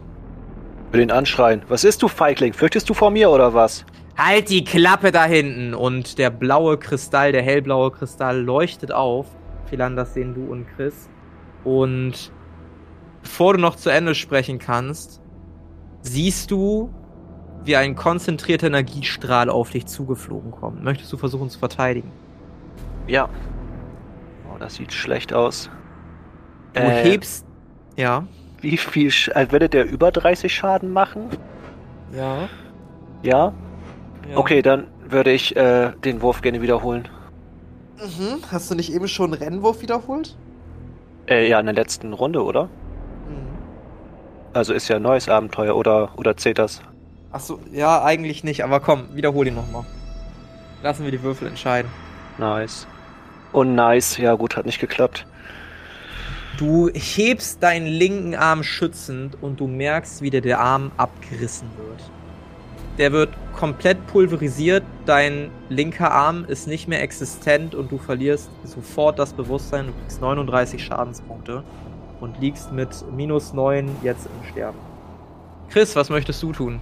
Will 0.91 1.01
ihn 1.01 1.11
anschreien. 1.11 1.61
Was 1.67 1.83
ist 1.83 2.01
du, 2.01 2.07
Feigling? 2.07 2.53
Fürchtest 2.53 2.89
du 2.89 2.93
vor 2.93 3.11
mir 3.11 3.29
oder 3.29 3.53
was? 3.53 3.85
Halt 4.17 4.49
die 4.49 4.63
Klappe 4.63 5.11
da 5.11 5.25
hinten! 5.25 5.73
Und 5.73 6.17
der 6.17 6.29
blaue 6.29 6.77
Kristall, 6.77 7.31
der 7.33 7.43
hellblaue 7.43 7.91
Kristall 7.91 8.39
leuchtet 8.39 8.91
auf. 8.91 9.27
Philan, 9.67 9.95
das 9.95 10.13
sehen 10.13 10.33
du 10.33 10.45
und 10.51 10.65
Chris. 10.75 11.09
Und 11.63 12.31
bevor 13.21 13.53
du 13.53 13.59
noch 13.59 13.75
zu 13.75 13.89
Ende 13.89 14.15
sprechen 14.15 14.59
kannst, 14.59 15.21
siehst 16.01 16.51
du, 16.51 16.93
wie 17.63 17.75
ein 17.75 17.95
konzentrierter 17.95 18.67
Energiestrahl 18.67 19.49
auf 19.49 19.71
dich 19.71 19.85
zugeflogen 19.87 20.51
kommt. 20.51 20.83
Möchtest 20.83 21.11
du 21.11 21.17
versuchen 21.17 21.49
zu 21.49 21.59
verteidigen? 21.59 22.11
Ja. 23.07 23.27
Oh, 24.49 24.57
das 24.57 24.75
sieht 24.75 24.93
schlecht 24.93 25.33
aus. 25.33 25.69
Du 26.73 26.81
Äh, 26.81 27.03
hebst. 27.03 27.45
Ja. 27.97 28.25
Wie 28.61 28.77
viel. 28.77 29.11
Sch 29.11 29.29
äh, 29.29 29.51
würde 29.51 29.69
der 29.69 29.85
über 29.89 30.11
30 30.11 30.53
Schaden 30.53 30.91
machen? 30.93 31.29
Ja. 32.15 32.47
Ja? 33.23 33.53
ja. 34.29 34.37
Okay, 34.37 34.61
dann 34.61 34.87
würde 35.09 35.31
ich 35.31 35.55
äh, 35.55 35.91
den 36.03 36.21
Wurf 36.21 36.41
gerne 36.41 36.61
wiederholen. 36.61 37.07
Mhm. 37.97 38.41
Hast 38.51 38.69
du 38.69 38.75
nicht 38.75 38.93
eben 38.93 39.07
schon 39.07 39.33
einen 39.33 39.41
Rennwurf 39.41 39.81
wiederholt? 39.81 40.35
Äh, 41.27 41.49
ja, 41.49 41.59
in 41.59 41.65
der 41.65 41.75
letzten 41.75 42.13
Runde, 42.13 42.43
oder? 42.43 42.65
Mhm. 42.65 43.57
Also 44.53 44.73
ist 44.73 44.87
ja 44.87 44.97
ein 44.97 45.01
neues 45.01 45.29
Abenteuer, 45.29 45.75
oder, 45.75 46.11
oder 46.17 46.37
zählt 46.37 46.59
das? 46.59 46.81
Achso, 47.31 47.59
ja, 47.71 48.03
eigentlich 48.03 48.43
nicht, 48.43 48.63
aber 48.63 48.79
komm, 48.79 49.15
wiederhol 49.15 49.47
ihn 49.47 49.55
nochmal. 49.55 49.85
Lassen 50.81 51.03
wir 51.03 51.11
die 51.11 51.21
Würfel 51.21 51.47
entscheiden. 51.47 51.91
Nice. 52.37 52.87
Oh, 53.51 53.63
nice. 53.63 54.17
Ja, 54.17 54.35
gut, 54.35 54.55
hat 54.55 54.65
nicht 54.65 54.79
geklappt. 54.79 55.25
Du 56.57 56.89
hebst 56.89 57.61
deinen 57.61 57.87
linken 57.87 58.35
Arm 58.35 58.63
schützend 58.63 59.41
und 59.41 59.59
du 59.59 59.67
merkst, 59.67 60.21
wie 60.21 60.29
dir 60.29 60.41
der 60.41 60.59
Arm 60.59 60.91
abgerissen 60.97 61.69
wird. 61.77 62.11
Der 62.97 63.11
wird 63.11 63.29
komplett 63.55 64.07
pulverisiert, 64.07 64.83
dein 65.05 65.51
linker 65.69 66.11
Arm 66.11 66.45
ist 66.45 66.67
nicht 66.67 66.87
mehr 66.87 67.03
existent 67.03 67.75
und 67.75 67.91
du 67.91 67.99
verlierst 67.99 68.49
sofort 68.63 69.19
das 69.19 69.33
Bewusstsein. 69.33 69.87
Du 69.87 69.93
kriegst 69.93 70.19
39 70.19 70.83
Schadenspunkte 70.83 71.63
und 72.19 72.39
liegst 72.39 72.71
mit 72.71 72.89
minus 73.11 73.53
9 73.53 73.97
jetzt 74.01 74.25
im 74.25 74.49
Sterben. 74.49 74.79
Chris, 75.69 75.95
was 75.95 76.09
möchtest 76.09 76.41
du 76.41 76.51
tun? 76.51 76.81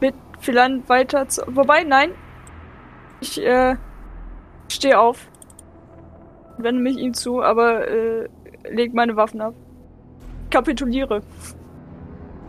Mit 0.00 0.14
Philan 0.38 0.88
weiter 0.88 1.26
zu. 1.28 1.42
Wobei, 1.48 1.82
nein. 1.82 2.10
Ich 3.20 3.42
äh, 3.42 3.76
stehe 4.68 5.00
auf. 5.00 5.28
Wende 6.58 6.80
mich 6.80 6.96
ihm 6.98 7.14
zu, 7.14 7.42
aber 7.42 7.88
äh, 7.88 8.28
leg 8.70 8.94
meine 8.94 9.16
Waffen 9.16 9.40
ab. 9.40 9.54
Kapituliere. 10.50 11.22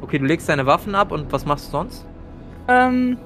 Okay, 0.06 0.20
du 0.20 0.26
legst 0.26 0.48
deine 0.48 0.68
Waffen 0.68 0.94
ab 0.94 1.12
und 1.12 1.32
was 1.32 1.48
machst 1.48 1.66
du 1.66 1.72
sonst? 1.72 2.06
Ähm, 2.68 3.18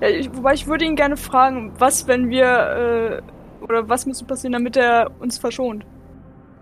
ja, 0.00 0.08
ich, 0.08 0.34
wobei 0.34 0.54
ich 0.54 0.66
würde 0.66 0.86
ihn 0.86 0.96
gerne 0.96 1.18
fragen, 1.18 1.74
was, 1.78 2.08
wenn 2.08 2.30
wir, 2.30 3.20
äh, 3.60 3.62
oder 3.62 3.90
was 3.90 4.06
müsste 4.06 4.24
passieren, 4.24 4.54
damit 4.54 4.78
er 4.78 5.10
uns 5.18 5.36
verschont? 5.36 5.84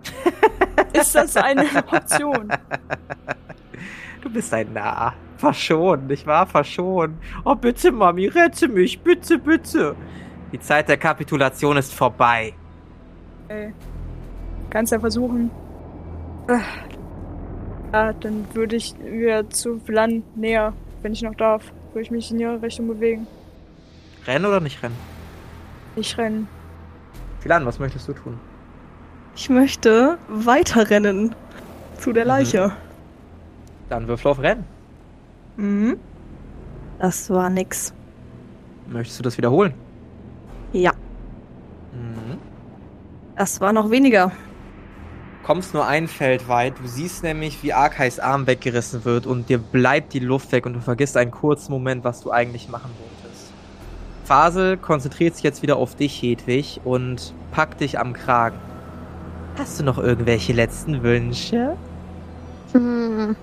Ist 0.93 1.15
das 1.15 1.37
eine 1.37 1.63
Option? 1.89 2.49
Du 4.19 4.29
bist 4.29 4.53
ein 4.53 4.73
Narr. 4.73 5.13
Verschont, 5.37 6.07
nicht 6.07 6.27
wahr? 6.27 6.45
Verschont. 6.45 7.15
Oh, 7.45 7.55
bitte, 7.55 7.93
Mami, 7.93 8.27
rette 8.27 8.67
mich. 8.67 8.99
Bitte, 8.99 9.39
bitte. 9.39 9.95
Die 10.51 10.59
Zeit 10.59 10.89
der 10.89 10.97
Kapitulation 10.97 11.77
ist 11.77 11.93
vorbei. 11.93 12.53
Ey, 13.47 13.73
kannst 14.69 14.91
ja 14.91 14.99
versuchen. 14.99 15.49
Ah. 17.91 18.07
Ja, 18.07 18.13
dann 18.13 18.45
würde 18.53 18.75
ich 18.75 18.95
wieder 18.99 19.49
zu 19.49 19.79
Philan 19.79 20.23
näher, 20.35 20.73
wenn 21.01 21.13
ich 21.13 21.21
noch 21.21 21.35
darf. 21.35 21.71
Würde 21.93 22.01
ich 22.03 22.11
mich 22.11 22.31
in 22.31 22.39
ihre 22.39 22.61
Richtung 22.61 22.87
bewegen. 22.87 23.27
Rennen 24.25 24.45
oder 24.45 24.59
nicht 24.59 24.81
rennen? 24.83 24.95
Ich 25.95 26.17
renne. 26.17 26.47
Philan, 27.39 27.65
was 27.65 27.79
möchtest 27.79 28.07
du 28.07 28.13
tun? 28.13 28.39
Ich 29.35 29.49
möchte 29.49 30.17
weiterrennen 30.27 31.33
zu 31.99 32.11
der 32.13 32.23
Mhm. 32.25 32.27
Leiche. 32.29 32.71
Dann 33.89 34.07
würfel 34.07 34.31
auf 34.31 34.39
Rennen. 34.41 34.65
Mhm. 35.55 35.97
Das 36.99 37.29
war 37.29 37.49
nix. 37.49 37.93
Möchtest 38.87 39.19
du 39.19 39.23
das 39.23 39.37
wiederholen? 39.37 39.73
Ja, 40.73 40.91
Mhm. 41.93 42.37
das 43.35 43.61
war 43.61 43.71
noch 43.73 43.89
weniger. 43.89 44.31
Kommst 45.47 45.73
nur 45.73 45.87
ein 45.87 46.09
Feld 46.09 46.49
weit. 46.49 46.73
Du 46.77 46.89
siehst 46.89 47.23
nämlich, 47.23 47.63
wie 47.63 47.71
Arkais 47.71 48.19
Arm 48.19 48.47
weggerissen 48.47 49.05
wird 49.05 49.25
und 49.25 49.47
dir 49.47 49.57
bleibt 49.57 50.11
die 50.11 50.19
Luft 50.19 50.51
weg 50.51 50.65
und 50.65 50.73
du 50.73 50.81
vergisst 50.81 51.15
einen 51.15 51.31
kurzen 51.31 51.71
Moment, 51.71 52.03
was 52.03 52.19
du 52.19 52.31
eigentlich 52.31 52.67
machen 52.67 52.91
wolltest. 52.99 53.53
Fasel 54.25 54.75
konzentriert 54.75 55.35
sich 55.35 55.45
jetzt 55.45 55.61
wieder 55.61 55.77
auf 55.77 55.95
dich, 55.95 56.21
Hedwig, 56.21 56.81
und 56.83 57.33
packt 57.53 57.79
dich 57.79 57.97
am 57.97 58.11
Kragen. 58.11 58.57
Hast 59.57 59.79
du 59.79 59.85
noch 59.85 59.97
irgendwelche 59.97 60.51
letzten 60.51 61.01
Wünsche? 61.01 61.77
Hm. 62.73 63.37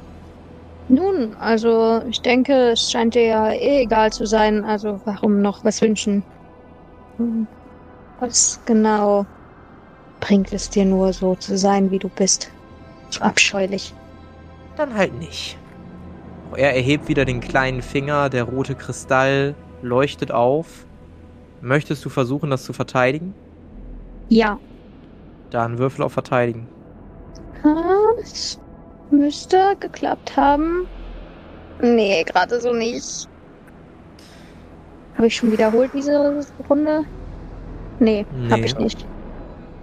Nun, 0.88 1.34
also 1.40 2.02
ich 2.06 2.20
denke, 2.20 2.72
es 2.72 2.92
scheint 2.92 3.14
dir 3.14 3.24
ja 3.24 3.50
eh 3.50 3.84
egal 3.84 4.12
zu 4.12 4.26
sein. 4.26 4.62
Also 4.66 5.00
warum 5.06 5.40
noch 5.40 5.64
was 5.64 5.80
wünschen? 5.80 6.22
Hm. 7.16 7.46
Was 8.20 8.60
genau 8.66 9.24
bringt 10.24 10.54
es 10.54 10.70
dir 10.70 10.86
nur 10.86 11.12
so 11.12 11.34
zu 11.34 11.58
sein, 11.58 11.90
wie 11.90 11.98
du 11.98 12.08
bist? 12.08 12.50
So 13.10 13.20
abscheulich. 13.20 13.92
Dann 14.74 14.94
halt 14.94 15.12
nicht. 15.18 15.58
Er 16.56 16.74
erhebt 16.74 17.08
wieder 17.08 17.26
den 17.26 17.40
kleinen 17.40 17.82
Finger, 17.82 18.30
der 18.30 18.44
rote 18.44 18.74
Kristall 18.74 19.54
leuchtet 19.82 20.32
auf. 20.32 20.86
Möchtest 21.60 22.02
du 22.06 22.08
versuchen, 22.08 22.48
das 22.48 22.64
zu 22.64 22.72
verteidigen? 22.72 23.34
Ja. 24.30 24.58
Dann 25.50 25.76
würfel 25.78 26.02
auf 26.02 26.12
Verteidigen. 26.14 26.68
Es 28.22 28.58
müsste 29.10 29.76
geklappt 29.78 30.38
haben. 30.38 30.86
Nee, 31.82 32.24
gerade 32.24 32.60
so 32.60 32.72
nicht. 32.72 33.28
Habe 35.16 35.26
ich 35.26 35.36
schon 35.36 35.52
wiederholt 35.52 35.90
diese 35.94 36.42
Runde? 36.70 37.04
Nee, 38.00 38.24
Nee. 38.34 38.50
habe 38.50 38.62
ich 38.62 38.76
nicht. 38.78 39.06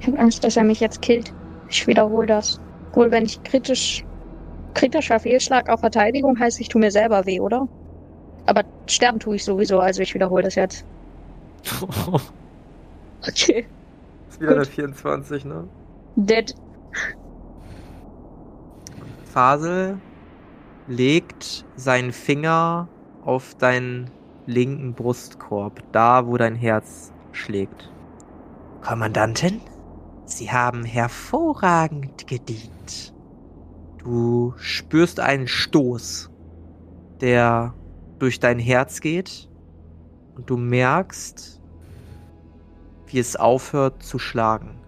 Ich 0.02 0.08
habe 0.08 0.18
Angst, 0.18 0.44
dass 0.44 0.58
er 0.58 0.64
mich 0.64 0.80
jetzt 0.80 1.04
killt. 1.04 1.32
Ich 1.70 1.86
wiederhole 1.86 2.26
das. 2.26 2.60
Wohl, 2.94 3.12
wenn 3.12 3.24
ich 3.24 3.42
kritisch, 3.44 4.04
kritischer 4.74 5.20
Fehlschlag 5.20 5.70
auf 5.70 5.82
Verteidigung 5.82 6.40
heißt, 6.40 6.60
ich 6.60 6.70
tue 6.70 6.82
mir 6.82 6.90
selber 6.90 7.28
weh, 7.28 7.40
oder? 7.40 7.68
Aber 8.48 8.64
sterben 8.88 9.20
tue 9.20 9.36
ich 9.36 9.44
sowieso, 9.44 9.80
also 9.80 10.02
ich 10.02 10.16
wiederhole 10.16 10.44
das 10.44 10.56
jetzt. 10.56 10.86
Okay. 13.28 13.68
ist 14.28 14.42
wieder 14.42 14.56
Gut. 14.56 14.58
eine 14.58 14.66
24, 14.66 15.46
ne? 15.46 15.68
Dead. 16.16 16.56
Fasel 19.26 20.00
legt 20.88 21.64
seinen 21.76 22.12
Finger 22.12 22.88
auf 23.24 23.54
deinen 23.54 24.10
linken 24.48 24.96
Brustkorb, 24.96 25.84
da 25.92 26.26
wo 26.26 26.36
dein 26.36 26.56
Herz 26.56 27.14
schlägt. 27.32 27.92
Kommandantin, 28.82 29.62
Sie 30.26 30.52
haben 30.52 30.84
hervorragend 30.84 32.28
gedient. 32.28 33.14
Du 33.98 34.54
spürst 34.58 35.20
einen 35.20 35.48
Stoß, 35.48 36.30
der 37.20 37.74
durch 38.20 38.40
dein 38.40 38.60
Herz 38.60 39.02
geht 39.02 39.50
und 40.36 40.50
du 40.50 40.58
merkst, 40.58 41.62
wie 43.08 43.20
es 43.20 43.36
aufhört 43.36 44.04
zu 44.04 44.20
schlagen. 44.20 44.80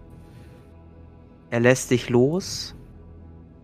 Er 1.50 1.60
lässt 1.60 1.90
dich 1.90 2.08
los, 2.08 2.74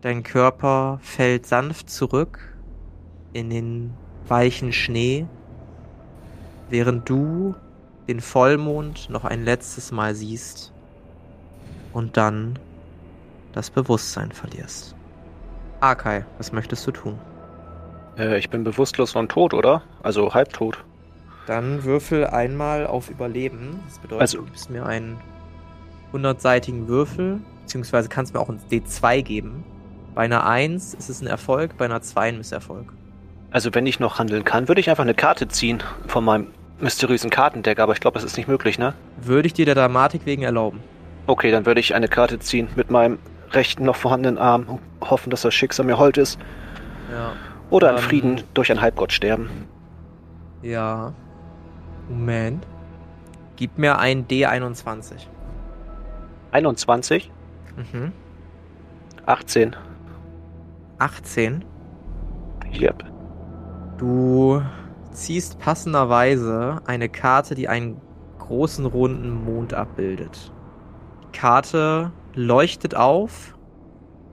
dein 0.01 0.23
Körper 0.23 0.99
fällt 1.03 1.47
sanft 1.47 1.91
zurück 1.91 2.57
in 3.33 3.51
den 3.51 3.93
weichen 4.29 4.73
Schnee, 4.73 5.27
während 6.69 7.09
du 7.09 7.55
den 8.07 8.21
Vollmond 8.21 9.11
noch 9.11 9.25
ein 9.25 9.45
letztes 9.45 9.93
Mal 9.93 10.15
siehst 10.15 10.73
und 11.93 12.17
dann 12.17 12.59
das 13.53 13.71
Bewusstsein 13.71 14.33
verlierst. 14.33 14.95
Arkai, 15.81 16.25
was 16.39 16.53
möchtest 16.53 16.87
du 16.87 16.91
tun? 16.93 17.19
Äh, 18.19 18.39
ich 18.39 18.51
bin 18.51 18.65
bewusstlos 18.65 19.17
und 19.17 19.31
tot, 19.31 19.55
oder? 19.55 19.83
Also 20.03 20.35
halbtot. 20.35 20.79
Dann 21.47 21.85
würfel 21.85 22.27
einmal 22.27 22.87
auf 22.87 23.11
Überleben. 23.11 23.81
Das 23.89 23.99
bedeutet, 23.99 24.21
Also- 24.21 24.39
du 24.39 24.45
gibst 24.45 24.71
mir 24.71 24.87
einen 24.87 25.19
100-seitigen 26.13 26.89
Würfel, 26.89 27.41
beziehungsweise 27.63 28.09
kannst 28.09 28.35
mir 28.35 28.41
auch 28.41 28.49
ein 28.49 28.61
D2 28.71 29.23
geben. 29.23 29.65
Bei 30.15 30.23
einer 30.23 30.45
1 30.47 30.95
ist 30.95 31.09
es 31.09 31.21
ein 31.23 31.27
Erfolg, 31.27 31.77
bei 31.79 31.85
einer 31.87 32.03
2 32.03 32.29
ein 32.29 32.39
Misserfolg. 32.39 32.93
Also 33.53 33.75
wenn 33.75 33.87
ich 33.87 34.01
noch 34.01 34.19
handeln 34.19 34.45
kann, 34.45 34.69
würde 34.69 34.81
ich 34.81 34.91
einfach 34.91 35.03
eine 35.05 35.15
Karte 35.15 35.49
ziehen 35.49 35.83
von 36.07 36.25
meinem 36.25 36.49
mysteriösen 36.81 37.31
Kartendeck, 37.31 37.79
aber 37.79 37.93
ich 37.93 38.01
glaube, 38.01 38.15
das 38.15 38.25
ist 38.25 38.37
nicht 38.37 38.49
möglich, 38.49 38.79
ne? 38.79 38.95
Würde 39.21 39.47
ich 39.47 39.53
dir 39.55 39.65
der 39.67 39.75
Dramatik 39.75 40.23
wegen 40.25 40.43
erlauben. 40.43 40.81
Okay, 41.31 41.53
dann 41.53 41.65
würde 41.65 41.79
ich 41.79 41.95
eine 41.95 42.09
Karte 42.09 42.41
ziehen 42.41 42.67
mit 42.75 42.91
meinem 42.91 43.21
rechten 43.53 43.85
noch 43.85 43.95
vorhandenen 43.95 44.37
Arm 44.37 44.65
und 44.65 44.81
hoffen, 45.09 45.31
dass 45.31 45.43
das 45.43 45.55
Schicksal 45.55 45.87
mir 45.87 45.97
hold 45.97 46.19
ist. 46.19 46.41
Ja. 47.13 47.35
Oder 47.71 47.91
in 47.91 47.97
Ähm. 47.99 48.03
Frieden 48.03 48.43
durch 48.53 48.69
einen 48.73 48.81
Halbgott 48.81 49.13
sterben. 49.13 49.49
Ja. 50.61 51.13
Moment. 52.09 52.67
Gib 53.55 53.79
mir 53.79 54.01
ein 54.01 54.27
D21. 54.27 55.29
21, 56.51 57.31
Mhm. 57.77 58.11
18. 59.25 59.77
18. 60.99 61.65
Yep. 62.73 63.05
Du 63.99 64.63
ziehst 65.13 65.61
passenderweise 65.61 66.81
eine 66.87 67.09
Karte, 67.09 67.55
die 67.55 67.69
einen 67.69 68.01
großen 68.41 68.85
runden 68.85 69.45
Mond 69.45 69.75
abbildet. 69.75 70.53
Karte 71.33 72.13
leuchtet 72.35 72.95
auf 72.95 73.57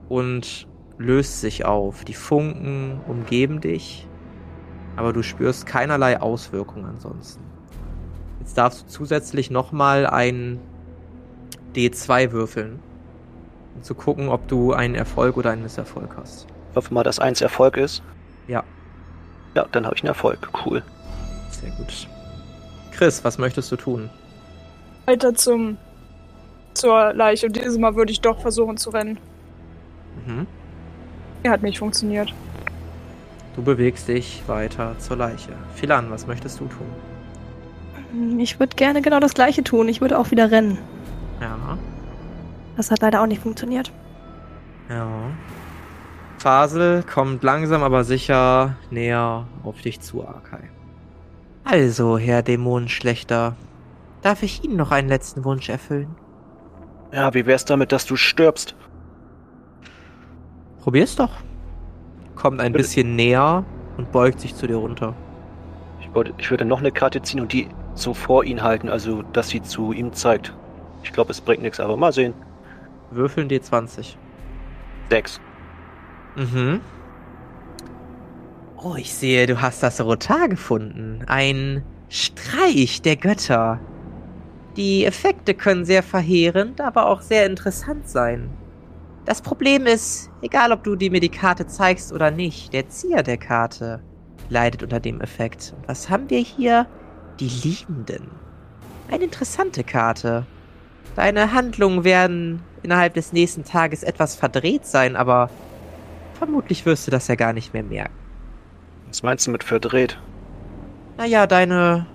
und 0.08 0.66
löst 0.98 1.40
sich 1.40 1.64
auf. 1.64 2.04
Die 2.04 2.14
Funken 2.14 3.00
umgeben 3.06 3.60
dich, 3.60 4.06
aber 4.96 5.12
du 5.12 5.22
spürst 5.22 5.66
keinerlei 5.66 6.20
Auswirkungen 6.20 6.86
ansonsten. 6.86 7.42
Jetzt 8.40 8.56
darfst 8.58 8.82
du 8.82 8.86
zusätzlich 8.88 9.50
nochmal 9.50 10.06
ein 10.06 10.60
D2 11.74 12.32
würfeln, 12.32 12.80
um 13.74 13.82
zu 13.82 13.94
gucken, 13.94 14.28
ob 14.28 14.48
du 14.48 14.72
einen 14.72 14.94
Erfolg 14.94 15.36
oder 15.36 15.50
einen 15.50 15.62
Misserfolg 15.62 16.16
hast. 16.16 16.46
Ich 16.70 16.76
hoffe 16.76 16.94
mal, 16.94 17.04
dass 17.04 17.18
eins 17.18 17.40
Erfolg 17.40 17.76
ist. 17.76 18.02
Ja. 18.46 18.64
Ja, 19.54 19.66
dann 19.72 19.84
habe 19.84 19.94
ich 19.94 20.02
einen 20.02 20.08
Erfolg. 20.08 20.48
Cool. 20.64 20.82
Sehr 21.50 21.70
gut. 21.70 22.08
Chris, 22.92 23.24
was 23.24 23.38
möchtest 23.38 23.70
du 23.70 23.76
tun? 23.76 24.10
Weiter 25.06 25.34
zum 25.34 25.78
zur 26.78 27.12
Leiche. 27.12 27.46
Und 27.46 27.56
dieses 27.56 27.78
Mal 27.78 27.94
würde 27.96 28.12
ich 28.12 28.20
doch 28.20 28.40
versuchen 28.40 28.76
zu 28.76 28.90
rennen. 28.90 29.18
Mhm. 30.26 30.46
Er 31.42 31.52
hat 31.52 31.62
nicht 31.62 31.78
funktioniert. 31.78 32.32
Du 33.54 33.62
bewegst 33.62 34.08
dich 34.08 34.42
weiter 34.46 34.94
zur 34.98 35.16
Leiche. 35.16 35.52
Philan, 35.74 36.10
was 36.10 36.26
möchtest 36.26 36.60
du 36.60 36.66
tun? 36.66 38.38
Ich 38.40 38.58
würde 38.58 38.74
gerne 38.76 39.02
genau 39.02 39.20
das 39.20 39.34
gleiche 39.34 39.62
tun. 39.62 39.88
Ich 39.88 40.00
würde 40.00 40.18
auch 40.18 40.30
wieder 40.30 40.50
rennen. 40.50 40.78
Ja. 41.40 41.78
Das 42.76 42.90
hat 42.90 43.00
leider 43.00 43.20
auch 43.22 43.26
nicht 43.26 43.42
funktioniert. 43.42 43.92
Ja. 44.88 45.08
Fasel 46.38 47.02
kommt 47.02 47.42
langsam 47.42 47.82
aber 47.82 48.04
sicher 48.04 48.76
näher 48.90 49.46
auf 49.64 49.80
dich 49.80 50.00
zu, 50.00 50.26
Arkai. 50.26 50.70
Also, 51.64 52.16
Herr 52.16 52.42
Dämonenschlechter, 52.42 53.56
darf 54.22 54.42
ich 54.42 54.64
Ihnen 54.64 54.76
noch 54.76 54.92
einen 54.92 55.08
letzten 55.08 55.44
Wunsch 55.44 55.68
erfüllen? 55.68 56.14
Ja, 57.12 57.32
wie 57.34 57.46
wär's 57.46 57.64
damit, 57.64 57.92
dass 57.92 58.06
du 58.06 58.16
stirbst? 58.16 58.74
Probier's 60.80 61.16
doch. 61.16 61.30
Kommt 62.34 62.60
ein 62.60 62.72
Bitte. 62.72 62.84
bisschen 62.84 63.16
näher 63.16 63.64
und 63.96 64.12
beugt 64.12 64.40
sich 64.40 64.54
zu 64.54 64.66
dir 64.66 64.76
runter. 64.76 65.14
Ich, 66.00 66.14
wollte, 66.14 66.34
ich 66.38 66.50
würde 66.50 66.64
noch 66.64 66.78
eine 66.78 66.92
Karte 66.92 67.20
ziehen 67.22 67.40
und 67.40 67.52
die 67.52 67.68
so 67.94 68.14
vor 68.14 68.44
ihn 68.44 68.62
halten, 68.62 68.88
also 68.88 69.22
dass 69.32 69.48
sie 69.48 69.62
zu 69.62 69.92
ihm 69.92 70.12
zeigt. 70.12 70.54
Ich 71.02 71.12
glaube, 71.12 71.30
es 71.30 71.40
bringt 71.40 71.62
nichts, 71.62 71.80
aber 71.80 71.96
mal 71.96 72.12
sehen. 72.12 72.34
Würfeln 73.10 73.48
D20. 73.48 74.16
Sechs. 75.10 75.40
Mhm. 76.36 76.80
Oh, 78.76 78.94
ich 78.96 79.12
sehe, 79.12 79.46
du 79.46 79.60
hast 79.60 79.82
das 79.82 80.00
Rotar 80.00 80.48
gefunden. 80.48 81.24
Ein 81.26 81.82
Streich 82.08 83.02
der 83.02 83.16
Götter. 83.16 83.80
Die 84.78 85.04
Effekte 85.04 85.54
können 85.54 85.84
sehr 85.84 86.04
verheerend, 86.04 86.80
aber 86.80 87.06
auch 87.06 87.20
sehr 87.20 87.46
interessant 87.46 88.08
sein. 88.08 88.48
Das 89.24 89.42
Problem 89.42 89.86
ist, 89.86 90.30
egal 90.40 90.70
ob 90.70 90.84
du 90.84 90.94
die 90.94 91.10
mir 91.10 91.18
die 91.18 91.30
Karte 91.30 91.66
zeigst 91.66 92.12
oder 92.12 92.30
nicht, 92.30 92.72
der 92.72 92.88
Zieher 92.88 93.24
der 93.24 93.38
Karte 93.38 94.00
leidet 94.48 94.84
unter 94.84 95.00
dem 95.00 95.20
Effekt. 95.20 95.74
Und 95.76 95.88
was 95.88 96.08
haben 96.08 96.30
wir 96.30 96.38
hier? 96.38 96.86
Die 97.40 97.48
Liebenden. 97.48 98.30
Eine 99.10 99.24
interessante 99.24 99.82
Karte. 99.82 100.46
Deine 101.16 101.52
Handlungen 101.52 102.04
werden 102.04 102.62
innerhalb 102.84 103.14
des 103.14 103.32
nächsten 103.32 103.64
Tages 103.64 104.04
etwas 104.04 104.36
verdreht 104.36 104.86
sein, 104.86 105.16
aber 105.16 105.50
vermutlich 106.34 106.86
wirst 106.86 107.08
du 107.08 107.10
das 107.10 107.26
ja 107.26 107.34
gar 107.34 107.52
nicht 107.52 107.74
mehr 107.74 107.82
merken. 107.82 108.14
Was 109.08 109.24
meinst 109.24 109.44
du 109.44 109.50
mit 109.50 109.64
verdreht? 109.64 110.20
Naja, 111.16 111.48
deine 111.48 112.06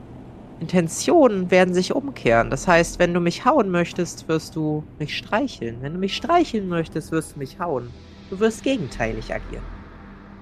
Intentionen 0.63 1.51
werden 1.51 1.73
sich 1.73 1.93
umkehren. 1.93 2.49
Das 2.49 2.69
heißt, 2.69 2.97
wenn 2.97 3.13
du 3.13 3.19
mich 3.19 3.43
hauen 3.43 3.69
möchtest, 3.69 4.29
wirst 4.29 4.55
du 4.55 4.85
mich 4.97 5.17
streicheln. 5.17 5.79
Wenn 5.81 5.91
du 5.91 5.99
mich 5.99 6.15
streicheln 6.15 6.69
möchtest, 6.69 7.11
wirst 7.11 7.35
du 7.35 7.39
mich 7.39 7.59
hauen. 7.59 7.89
Du 8.29 8.39
wirst 8.39 8.63
gegenteilig 8.63 9.33
agieren. 9.33 9.65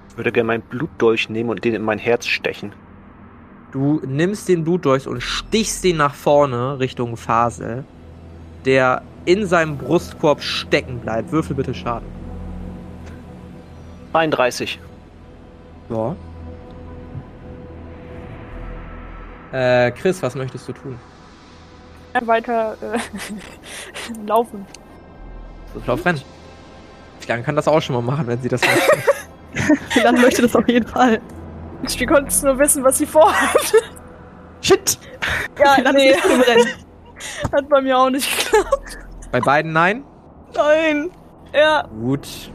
Ich 0.08 0.16
würde 0.16 0.30
gerne 0.30 0.46
meinen 0.46 0.62
Blutdolch 0.62 1.28
nehmen 1.28 1.50
und 1.50 1.64
den 1.64 1.74
in 1.74 1.82
mein 1.82 1.98
Herz 1.98 2.26
stechen. 2.26 2.72
Du 3.72 4.00
nimmst 4.06 4.48
den 4.48 4.62
Blutdolch 4.62 5.08
und 5.08 5.20
stichst 5.22 5.84
ihn 5.84 5.96
nach 5.96 6.14
vorne 6.14 6.78
Richtung 6.78 7.16
Fasel, 7.16 7.84
der 8.64 9.02
in 9.24 9.44
seinem 9.46 9.76
Brustkorb 9.76 10.40
stecken 10.40 11.00
bleibt. 11.00 11.32
Würfel 11.32 11.56
bitte 11.56 11.74
Schaden. 11.74 12.06
31. 14.12 14.78
Ja. 15.90 16.14
Äh, 19.52 19.90
Chris, 19.92 20.22
was 20.22 20.34
möchtest 20.34 20.68
du 20.68 20.72
tun? 20.72 20.98
Weiter 22.22 22.76
äh, 22.82 22.98
laufen. 24.26 24.66
Würfel 25.72 25.94
auf 25.94 26.04
Rennen. 26.04 26.22
Filan 27.20 27.42
kann 27.42 27.56
das 27.56 27.68
auch 27.68 27.80
schon 27.80 27.94
mal 27.94 28.02
machen, 28.02 28.26
wenn 28.26 28.40
sie 28.40 28.48
das 28.48 28.60
möchte. 28.62 29.78
Dann 30.02 30.20
möchte 30.20 30.42
das 30.42 30.56
auf 30.56 30.68
jeden 30.68 30.86
Fall. 30.86 31.20
Wir 31.82 32.06
konnten 32.06 32.28
es 32.28 32.42
nur 32.42 32.58
wissen, 32.58 32.84
was 32.84 32.98
sie 32.98 33.06
vorhat. 33.06 33.74
Shit! 34.60 34.98
Ja, 35.58 35.80
Dann 35.82 35.94
nee, 35.94 36.14
hat 36.14 37.68
bei 37.68 37.80
mir 37.80 37.98
auch 37.98 38.10
nicht 38.10 38.50
geklappt. 38.50 38.98
Bei 39.30 39.40
beiden 39.40 39.72
nein? 39.72 40.04
Nein! 40.54 41.10
Ja, 41.54 41.86
Gut. 42.00 42.50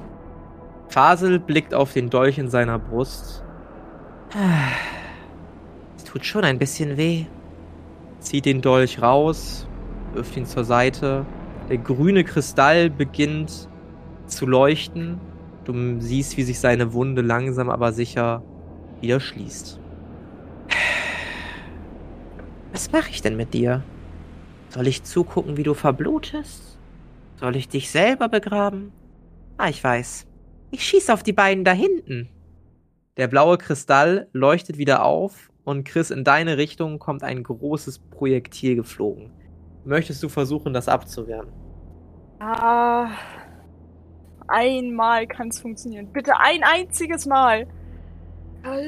Fasel 0.90 1.40
blickt 1.40 1.74
auf 1.74 1.94
den 1.94 2.10
Dolch 2.10 2.38
in 2.38 2.50
seiner 2.50 2.80
Brust, 2.80 3.44
tut 6.18 6.26
schon 6.26 6.46
ein 6.46 6.58
bisschen 6.58 6.98
weh. 6.98 7.26
zieht 8.20 8.46
den 8.46 8.62
Dolch 8.62 9.04
raus, 9.04 9.68
wirft 10.14 10.36
ihn 10.36 10.48
zur 10.48 10.64
Seite 10.64 11.28
Der 11.70 11.78
grüne 11.78 12.24
Kristall 12.24 12.90
beginnt 12.90 13.70
zu 14.26 14.48
leuchten. 14.48 15.20
Du 15.66 16.00
siehst, 16.00 16.36
wie 16.38 16.42
sich 16.42 16.60
seine 16.60 16.94
Wunde 16.94 17.22
langsam 17.22 17.70
aber 17.70 17.92
sicher 17.92 18.42
wieder 19.00 19.20
schließt. 19.20 19.80
Was 22.72 22.92
mache 22.92 23.12
ich 23.12 23.22
denn 23.22 23.38
mit 23.38 23.54
dir? 23.54 23.84
Soll 24.70 24.88
ich 24.88 25.04
zugucken, 25.04 25.56
wie 25.56 25.64
du 25.64 25.76
verblutest? 25.76 26.80
Soll 27.36 27.56
ich 27.58 27.70
dich 27.70 27.92
selber 27.92 28.28
begraben? 28.28 28.92
Ah, 29.58 29.70
ich 29.70 29.84
weiß. 29.84 30.26
Ich 30.72 30.84
schieß 30.84 31.12
auf 31.12 31.22
die 31.22 31.34
beiden 31.34 31.64
da 31.64 31.74
hinten. 31.74 32.30
Der 33.18 33.28
blaue 33.28 33.60
Kristall 33.60 34.28
leuchtet 34.34 34.80
wieder 34.80 35.06
auf 35.06 35.52
und 35.68 35.84
Chris, 35.84 36.12
in 36.12 36.24
deine 36.24 36.58
Richtung 36.58 36.98
kommt 36.98 37.24
ein 37.24 37.44
großes 37.44 38.00
Projektil 38.00 38.78
geflogen. 38.78 39.34
Möchtest 39.84 40.24
du 40.24 40.30
versuchen, 40.30 40.72
das 40.74 40.88
abzuwehren? 40.88 41.50
Ah. 42.40 43.10
Einmal 44.48 45.28
kann 45.28 45.50
es 45.50 45.60
funktionieren. 45.60 46.08
Bitte 46.14 46.38
ein 46.38 46.64
einziges 46.64 47.26
Mal. 47.26 47.68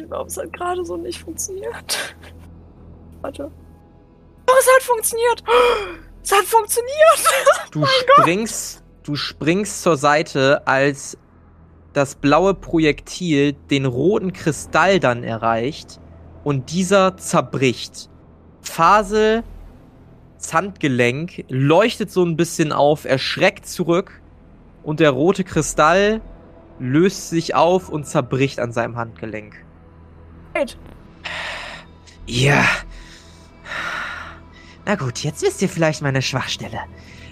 Warum 0.08 0.28
es 0.28 0.38
hat 0.38 0.54
gerade 0.54 0.86
so 0.86 0.96
nicht 0.96 1.20
funktioniert? 1.20 2.16
Warte. 3.20 3.52
Oh, 4.48 4.54
es 4.58 4.68
hat 4.74 4.84
funktioniert! 4.84 5.44
Es 6.24 6.32
hat 6.32 6.46
funktioniert! 6.46 6.92
Du 7.72 7.86
springst, 7.86 8.84
du 9.04 9.16
springst 9.16 9.82
zur 9.82 9.98
Seite, 9.98 10.66
als 10.66 11.18
das 11.94 12.16
blaue 12.16 12.54
Projektil 12.54 13.54
den 13.54 13.86
roten 13.86 14.32
Kristall 14.32 15.00
dann 15.00 15.24
erreicht 15.24 16.00
und 16.50 16.72
dieser 16.72 17.16
zerbricht. 17.16 18.10
Fasel 18.64 19.44
Handgelenk 20.52 21.46
leuchtet 21.48 22.10
so 22.10 22.26
ein 22.26 22.38
bisschen 22.38 22.72
auf, 22.72 23.06
erschreckt 23.06 23.68
zurück 23.68 24.20
und 24.82 25.00
der 25.00 25.12
rote 25.12 25.44
Kristall 25.44 26.22
löst 26.80 27.30
sich 27.30 27.54
auf 27.54 27.88
und 27.90 28.08
zerbricht 28.08 28.60
an 28.60 28.72
seinem 28.72 28.96
Handgelenk. 28.96 29.64
Right. 30.56 30.76
Ja. 32.26 32.66
Na 34.88 34.96
gut, 34.96 35.20
jetzt 35.20 35.44
wisst 35.44 35.62
ihr 35.62 35.70
vielleicht 35.70 36.02
meine 36.02 36.24
Schwachstelle. 36.24 36.80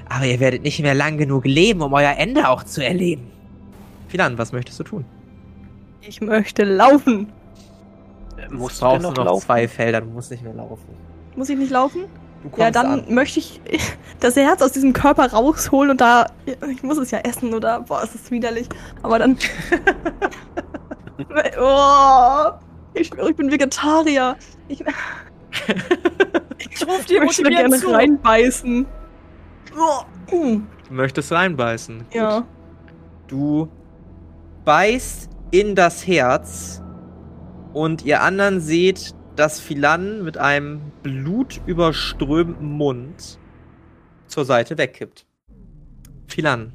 Aber 0.10 0.26
ihr 0.26 0.40
werdet 0.40 0.62
nicht 0.62 0.80
mehr 0.80 0.94
lang 0.94 1.18
genug 1.18 1.46
leben, 1.46 1.82
um 1.82 1.92
euer 1.94 2.18
Ende 2.18 2.50
auch 2.50 2.64
zu 2.64 2.86
erleben. 2.86 3.32
Filan, 4.10 4.38
was 4.38 4.52
möchtest 4.52 4.80
du 4.80 4.84
tun? 4.84 5.06
Ich 6.02 6.22
möchte 6.22 6.66
laufen. 6.66 7.34
Musst 8.52 8.82
du 8.82 8.86
brauchst 8.86 9.02
noch 9.04 9.16
nur 9.16 9.26
noch 9.26 9.32
laufen? 9.32 9.46
zwei 9.46 9.68
Felder, 9.68 10.02
du 10.02 10.08
musst 10.08 10.32
nicht 10.32 10.44
mehr 10.44 10.54
laufen. 10.54 10.88
Muss 11.36 11.50
ich 11.50 11.58
nicht 11.58 11.72
laufen? 11.72 12.06
Du 12.44 12.62
Ja, 12.62 12.72
dann 12.72 12.86
an. 12.88 13.14
möchte 13.14 13.40
ich 13.40 13.62
das 14.20 14.36
Herz 14.36 14.62
aus 14.62 14.72
diesem 14.72 14.94
Körper 14.94 15.32
rausholen 15.32 15.92
und 15.92 16.02
da. 16.02 16.28
Ich 16.72 16.84
muss 16.84 16.98
es 16.98 17.12
ja 17.12 17.20
essen 17.20 17.54
oder. 17.54 17.82
Boah, 17.82 18.02
es 18.04 18.16
ist 18.16 18.32
widerlich. 18.32 18.68
Aber 19.04 19.20
dann. 19.20 19.38
oh, 21.60 22.52
ich 22.94 23.08
schwöre, 23.08 23.30
ich 23.32 23.36
bin 23.36 23.52
Vegetarier. 23.52 24.36
Ich, 24.68 24.84
Ich 26.60 26.88
ruf 26.88 27.06
dir 27.06 27.24
möchte 27.24 27.44
da 27.44 27.50
gerne 27.50 27.78
zu. 27.78 27.90
reinbeißen. 27.90 28.86
Oh, 29.78 30.36
mm, 30.36 30.68
Du 30.88 30.94
möchtest 30.94 31.32
reinbeißen. 31.32 32.00
Gut. 32.00 32.16
ja. 32.16 32.44
Du 33.28 33.68
beißt 34.64 35.30
in 35.52 35.76
das 35.76 36.06
Herz 36.08 36.82
und 37.78 38.04
ihr 38.04 38.24
anderen 38.24 38.60
seht, 38.60 39.14
dass 39.36 39.60
Philan 39.60 40.24
mit 40.24 40.40
einem 40.40 40.82
blutüberströmten 41.04 42.68
Mund 42.68 43.38
zur 44.26 44.46
Seite 44.46 44.80
wegkippt. 44.80 45.28
Philan, 46.26 46.74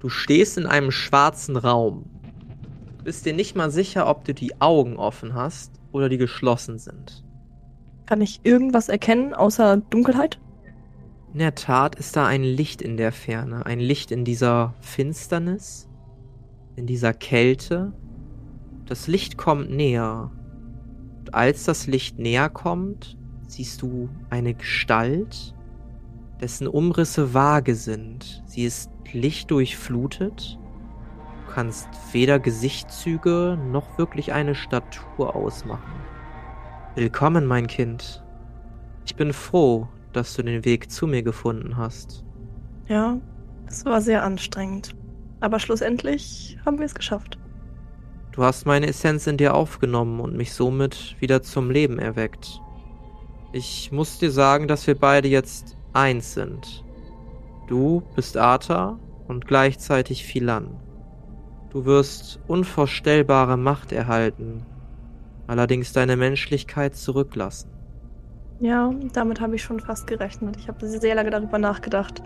du 0.00 0.10
stehst 0.10 0.58
in 0.58 0.66
einem 0.66 0.90
schwarzen 0.90 1.56
Raum. 1.56 2.04
Bist 3.02 3.24
dir 3.24 3.32
nicht 3.32 3.56
mal 3.56 3.70
sicher, 3.70 4.06
ob 4.06 4.26
du 4.26 4.34
die 4.34 4.60
Augen 4.60 4.98
offen 4.98 5.32
hast 5.34 5.72
oder 5.92 6.10
die 6.10 6.18
geschlossen 6.18 6.78
sind. 6.78 7.24
Kann 8.04 8.20
ich 8.20 8.40
irgendwas 8.44 8.90
erkennen 8.90 9.32
außer 9.32 9.78
Dunkelheit? 9.78 10.38
In 11.32 11.38
der 11.38 11.54
Tat 11.54 11.94
ist 11.94 12.16
da 12.16 12.26
ein 12.26 12.44
Licht 12.44 12.82
in 12.82 12.98
der 12.98 13.12
Ferne, 13.12 13.64
ein 13.64 13.80
Licht 13.80 14.10
in 14.10 14.26
dieser 14.26 14.74
Finsternis, 14.82 15.88
in 16.76 16.86
dieser 16.86 17.14
Kälte. 17.14 17.94
Das 18.86 19.06
Licht 19.06 19.38
kommt 19.38 19.70
näher. 19.70 20.30
Und 21.20 21.34
als 21.34 21.64
das 21.64 21.86
Licht 21.86 22.18
näher 22.18 22.48
kommt, 22.48 23.16
siehst 23.46 23.82
du 23.82 24.08
eine 24.28 24.54
Gestalt, 24.54 25.54
dessen 26.40 26.66
Umrisse 26.66 27.32
vage 27.32 27.74
sind. 27.74 28.42
Sie 28.46 28.64
ist 28.64 28.90
lichtdurchflutet. 29.12 30.58
Du 31.46 31.52
kannst 31.54 31.88
weder 32.12 32.40
Gesichtszüge 32.40 33.58
noch 33.70 33.98
wirklich 33.98 34.32
eine 34.32 34.54
Statur 34.54 35.36
ausmachen. 35.36 35.92
Willkommen, 36.94 37.46
mein 37.46 37.68
Kind. 37.68 38.24
Ich 39.06 39.14
bin 39.14 39.32
froh, 39.32 39.88
dass 40.12 40.34
du 40.34 40.42
den 40.42 40.64
Weg 40.64 40.90
zu 40.90 41.06
mir 41.06 41.22
gefunden 41.22 41.76
hast. 41.76 42.24
Ja, 42.88 43.18
es 43.66 43.84
war 43.84 44.00
sehr 44.00 44.24
anstrengend. 44.24 44.94
Aber 45.40 45.58
schlussendlich 45.58 46.58
haben 46.64 46.78
wir 46.78 46.86
es 46.86 46.94
geschafft. 46.94 47.38
Du 48.32 48.42
hast 48.42 48.64
meine 48.64 48.86
Essenz 48.86 49.26
in 49.26 49.36
dir 49.36 49.54
aufgenommen 49.54 50.18
und 50.18 50.34
mich 50.34 50.54
somit 50.54 51.16
wieder 51.20 51.42
zum 51.42 51.70
Leben 51.70 51.98
erweckt. 51.98 52.62
Ich 53.52 53.92
muss 53.92 54.18
dir 54.18 54.30
sagen, 54.30 54.68
dass 54.68 54.86
wir 54.86 54.98
beide 54.98 55.28
jetzt 55.28 55.76
eins 55.92 56.32
sind. 56.32 56.82
Du 57.68 58.02
bist 58.16 58.38
Arthur 58.38 58.98
und 59.28 59.46
gleichzeitig 59.46 60.24
Philan. 60.24 60.80
Du 61.68 61.84
wirst 61.84 62.40
unvorstellbare 62.48 63.58
Macht 63.58 63.92
erhalten, 63.92 64.64
allerdings 65.46 65.92
deine 65.92 66.16
Menschlichkeit 66.16 66.96
zurücklassen. 66.96 67.70
Ja, 68.60 68.94
damit 69.12 69.40
habe 69.42 69.56
ich 69.56 69.62
schon 69.62 69.80
fast 69.80 70.06
gerechnet. 70.06 70.56
Ich 70.56 70.68
habe 70.68 70.86
sehr 70.86 71.14
lange 71.14 71.30
darüber 71.30 71.58
nachgedacht, 71.58 72.22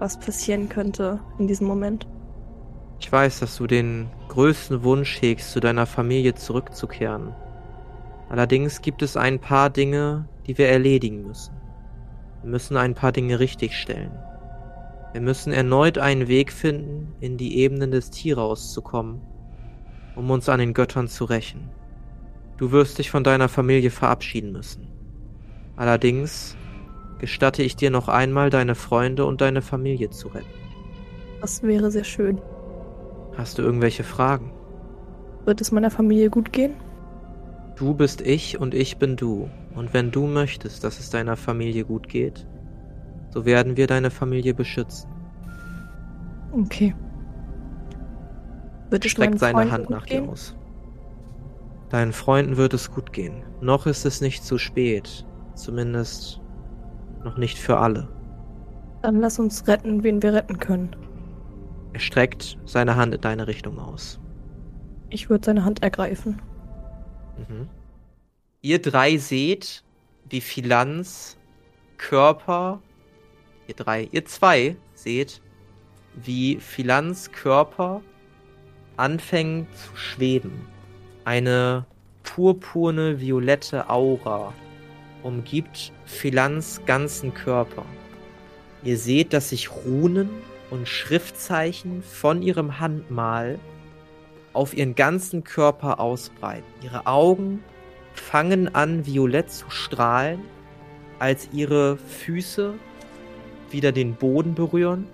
was 0.00 0.18
passieren 0.18 0.68
könnte 0.68 1.20
in 1.38 1.46
diesem 1.46 1.68
Moment. 1.68 2.08
Ich 2.98 3.10
weiß, 3.10 3.40
dass 3.40 3.56
du 3.56 3.66
den 3.66 4.08
größten 4.28 4.82
Wunsch 4.82 5.20
hegst, 5.20 5.52
zu 5.52 5.60
deiner 5.60 5.86
Familie 5.86 6.34
zurückzukehren. 6.34 7.34
Allerdings 8.28 8.80
gibt 8.82 9.02
es 9.02 9.16
ein 9.16 9.38
paar 9.38 9.70
Dinge, 9.70 10.28
die 10.46 10.56
wir 10.58 10.68
erledigen 10.68 11.26
müssen. 11.26 11.54
Wir 12.42 12.50
müssen 12.50 12.76
ein 12.76 12.94
paar 12.94 13.12
Dinge 13.12 13.38
richtigstellen. 13.38 14.12
Wir 15.12 15.20
müssen 15.20 15.52
erneut 15.52 15.98
einen 15.98 16.28
Weg 16.28 16.52
finden, 16.52 17.14
in 17.20 17.36
die 17.36 17.58
Ebenen 17.58 17.90
des 17.90 18.10
Tiraus 18.10 18.72
zu 18.72 18.82
kommen, 18.82 19.20
um 20.16 20.30
uns 20.30 20.48
an 20.48 20.58
den 20.58 20.74
Göttern 20.74 21.06
zu 21.08 21.24
rächen. 21.24 21.70
Du 22.56 22.72
wirst 22.72 22.98
dich 22.98 23.10
von 23.10 23.24
deiner 23.24 23.48
Familie 23.48 23.90
verabschieden 23.90 24.52
müssen. 24.52 24.88
Allerdings 25.76 26.56
gestatte 27.18 27.62
ich 27.62 27.76
dir 27.76 27.90
noch 27.90 28.08
einmal, 28.08 28.50
deine 28.50 28.74
Freunde 28.74 29.24
und 29.24 29.40
deine 29.40 29.62
Familie 29.62 30.10
zu 30.10 30.28
retten. 30.28 30.46
Das 31.40 31.62
wäre 31.62 31.90
sehr 31.90 32.04
schön. 32.04 32.40
Hast 33.36 33.58
du 33.58 33.62
irgendwelche 33.62 34.04
Fragen? 34.04 34.52
Wird 35.44 35.60
es 35.60 35.72
meiner 35.72 35.90
Familie 35.90 36.30
gut 36.30 36.52
gehen? 36.52 36.74
Du 37.76 37.94
bist 37.94 38.20
ich 38.20 38.60
und 38.60 38.74
ich 38.74 38.98
bin 38.98 39.16
du. 39.16 39.50
Und 39.74 39.92
wenn 39.92 40.10
du 40.10 40.26
möchtest, 40.26 40.84
dass 40.84 41.00
es 41.00 41.10
deiner 41.10 41.36
Familie 41.36 41.84
gut 41.84 42.08
geht, 42.08 42.46
so 43.30 43.44
werden 43.44 43.76
wir 43.76 43.88
deine 43.88 44.10
Familie 44.10 44.54
beschützen. 44.54 45.10
Okay. 46.52 46.94
Wird 48.90 49.04
es 49.04 49.10
Streckt 49.10 49.40
seine 49.40 49.58
Freunden 49.58 49.72
Hand 49.72 49.90
nach 49.90 50.06
gehen? 50.06 50.24
dir 50.24 50.30
aus. 50.30 50.56
Deinen 51.90 52.12
Freunden 52.12 52.56
wird 52.56 52.74
es 52.74 52.92
gut 52.92 53.12
gehen. 53.12 53.42
Noch 53.60 53.86
ist 53.86 54.04
es 54.06 54.20
nicht 54.20 54.44
zu 54.44 54.56
spät. 54.58 55.26
Zumindest 55.54 56.40
noch 57.24 57.36
nicht 57.36 57.58
für 57.58 57.78
alle. 57.78 58.08
Dann 59.02 59.16
lass 59.16 59.38
uns 59.38 59.66
retten, 59.66 60.02
wen 60.04 60.22
wir 60.22 60.32
retten 60.32 60.58
können. 60.58 60.94
Er 61.94 62.00
streckt 62.00 62.58
seine 62.66 62.96
Hand 62.96 63.14
in 63.14 63.20
deine 63.20 63.46
Richtung 63.46 63.78
aus. 63.78 64.18
Ich 65.10 65.30
würde 65.30 65.46
seine 65.46 65.64
Hand 65.64 65.82
ergreifen. 65.84 66.42
Mhm. 67.38 67.68
Ihr 68.62 68.82
drei 68.82 69.16
seht, 69.16 69.84
wie 70.28 70.40
Philanz 70.40 71.38
Körper, 71.96 72.82
ihr 73.68 73.74
drei, 73.74 74.08
ihr 74.10 74.24
zwei 74.24 74.76
seht, 74.94 75.40
wie 76.14 76.56
Philanz 76.56 77.30
Körper 77.30 78.02
anfängt 78.96 79.68
zu 79.76 79.96
schweben. 79.96 80.66
Eine 81.24 81.86
purpurne, 82.24 83.20
violette 83.20 83.88
Aura 83.88 84.52
umgibt 85.22 85.92
Philanz 86.06 86.80
ganzen 86.86 87.32
Körper. 87.34 87.84
Ihr 88.82 88.98
seht, 88.98 89.32
dass 89.32 89.50
sich 89.50 89.70
Runen 89.70 90.28
und 90.74 90.88
Schriftzeichen 90.88 92.02
von 92.02 92.42
ihrem 92.42 92.80
Handmal 92.80 93.58
auf 94.52 94.76
ihren 94.76 94.94
ganzen 94.94 95.44
Körper 95.44 96.00
ausbreiten. 96.00 96.66
Ihre 96.82 97.06
Augen 97.06 97.62
fangen 98.12 98.74
an, 98.74 99.06
violett 99.06 99.50
zu 99.50 99.70
strahlen, 99.70 100.40
als 101.18 101.48
ihre 101.52 101.96
Füße 101.96 102.74
wieder 103.70 103.92
den 103.92 104.14
Boden 104.14 104.54
berühren 104.54 105.06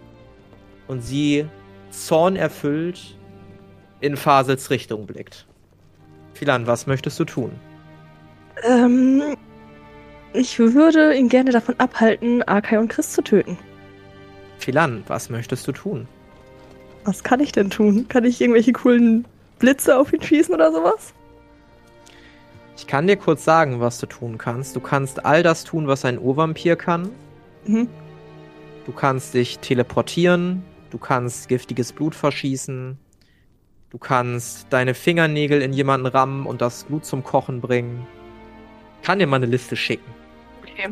und 0.88 1.02
sie 1.02 1.46
zornerfüllt 1.90 3.16
in 4.00 4.16
Fasels 4.16 4.70
Richtung 4.70 5.06
blickt. 5.06 5.46
Philan, 6.34 6.66
was 6.66 6.86
möchtest 6.86 7.20
du 7.20 7.24
tun? 7.24 7.52
Ähm, 8.62 9.36
ich 10.32 10.58
würde 10.58 11.14
ihn 11.14 11.28
gerne 11.28 11.50
davon 11.50 11.74
abhalten, 11.78 12.42
Arkai 12.44 12.78
und 12.78 12.88
Chris 12.88 13.12
zu 13.12 13.22
töten. 13.22 13.58
Philan, 14.60 15.02
was 15.06 15.30
möchtest 15.30 15.66
du 15.66 15.72
tun? 15.72 16.06
Was 17.04 17.24
kann 17.24 17.40
ich 17.40 17.52
denn 17.52 17.70
tun? 17.70 18.06
Kann 18.08 18.24
ich 18.24 18.40
irgendwelche 18.40 18.72
coolen 18.72 19.24
Blitze 19.58 19.96
auf 19.96 20.12
ihn 20.12 20.22
schießen 20.22 20.54
oder 20.54 20.70
sowas? 20.70 21.14
Ich 22.76 22.86
kann 22.86 23.06
dir 23.06 23.16
kurz 23.16 23.44
sagen, 23.44 23.80
was 23.80 23.98
du 23.98 24.06
tun 24.06 24.38
kannst. 24.38 24.76
Du 24.76 24.80
kannst 24.80 25.24
all 25.24 25.42
das 25.42 25.64
tun, 25.64 25.86
was 25.86 26.04
ein 26.04 26.18
Urvampir 26.18 26.76
kann. 26.76 27.10
Mhm. 27.66 27.88
Du 28.86 28.92
kannst 28.92 29.34
dich 29.34 29.58
teleportieren, 29.58 30.62
du 30.90 30.98
kannst 30.98 31.48
giftiges 31.48 31.92
Blut 31.92 32.14
verschießen, 32.14 32.98
du 33.90 33.98
kannst 33.98 34.66
deine 34.70 34.94
Fingernägel 34.94 35.60
in 35.62 35.72
jemanden 35.72 36.06
rammen 36.06 36.46
und 36.46 36.60
das 36.60 36.84
Blut 36.84 37.04
zum 37.04 37.22
Kochen 37.22 37.60
bringen. 37.60 38.06
Kann 39.02 39.18
dir 39.18 39.26
mal 39.26 39.36
eine 39.36 39.46
Liste 39.46 39.76
schicken. 39.76 40.10
Okay. 40.62 40.88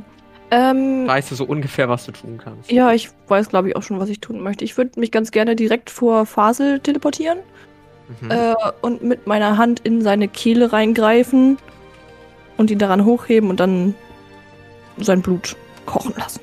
Ähm, 0.51 1.07
Weißt 1.07 1.31
du 1.31 1.35
so 1.35 1.45
ungefähr, 1.45 1.89
was 1.89 2.07
du 2.07 2.13
tun 2.13 2.41
kannst? 2.43 2.71
ja, 2.71 2.93
ich 2.93 3.11
weiß, 3.29 3.49
glaube 3.51 3.69
ich, 3.69 3.77
auch 3.77 3.83
schon, 3.83 4.01
was 4.01 4.09
ich 4.09 4.21
tun 4.21 4.41
möchte. 4.41 4.65
Ich 4.65 4.77
würde 4.77 4.99
mich 4.99 5.11
ganz 5.13 5.31
gerne 5.31 5.55
direkt 5.57 5.91
vor 5.91 6.25
Fasel 6.27 6.81
teleportieren 6.81 7.39
Mhm. 8.23 8.31
äh, 8.31 8.55
und 8.81 9.03
mit 9.03 9.27
meiner 9.27 9.59
Hand 9.59 9.81
in 9.81 10.01
seine 10.01 10.29
Kehle 10.29 10.73
reingreifen 10.73 11.59
und 12.57 12.71
ihn 12.71 12.79
daran 12.79 13.05
hochheben 13.05 13.51
und 13.51 13.61
dann 13.61 13.95
sein 14.97 15.21
Blut 15.21 15.57
kochen 15.85 16.15
lassen. 16.17 16.41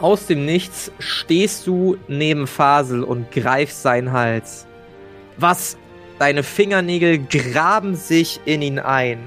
Aus 0.00 0.26
dem 0.26 0.44
Nichts 0.44 0.90
stehst 0.98 1.66
du 1.68 1.96
neben 2.08 2.48
Fasel 2.48 3.04
und 3.04 3.30
greifst 3.30 3.82
seinen 3.82 4.12
Hals. 4.12 4.66
Was? 5.36 5.76
Deine 6.18 6.42
Fingernägel 6.42 7.18
graben 7.18 7.94
sich 7.94 8.40
in 8.44 8.60
ihn 8.62 8.80
ein. 8.80 9.18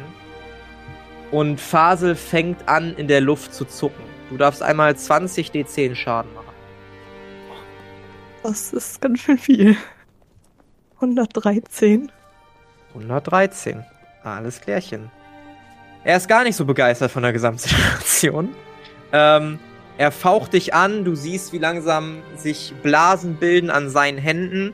Und 1.32 1.62
Fasel 1.62 2.16
fängt 2.16 2.68
an, 2.68 2.96
in 2.96 3.08
der 3.08 3.22
Luft 3.22 3.54
zu 3.54 3.66
zucken. 3.66 4.04
Du 4.30 4.38
darfst 4.38 4.62
einmal 4.62 4.96
20 4.96 5.52
D10 5.52 5.96
Schaden 5.96 6.34
machen. 6.34 6.54
Das 8.44 8.74
ist 8.74 9.02
ganz 9.02 9.20
schön 9.20 9.38
viel. 9.38 9.78
113. 10.96 12.12
113. 12.94 13.84
Alles 14.24 14.62
klärchen. 14.62 15.10
Er 16.04 16.18
ist 16.18 16.28
gar 16.28 16.44
nicht 16.44 16.56
so 16.56 16.66
begeistert 16.66 17.12
von 17.12 17.24
der 17.24 17.34
Gesamtsituation. 17.34 18.50
Ähm, 19.14 19.60
er 19.98 20.10
faucht 20.10 20.54
dich 20.54 20.74
an, 20.74 21.04
du 21.04 21.16
siehst, 21.16 21.52
wie 21.52 21.58
langsam 21.58 22.22
sich 22.38 22.74
Blasen 22.82 23.36
bilden 23.36 23.70
an 23.70 23.90
seinen 23.90 24.18
Händen. 24.18 24.74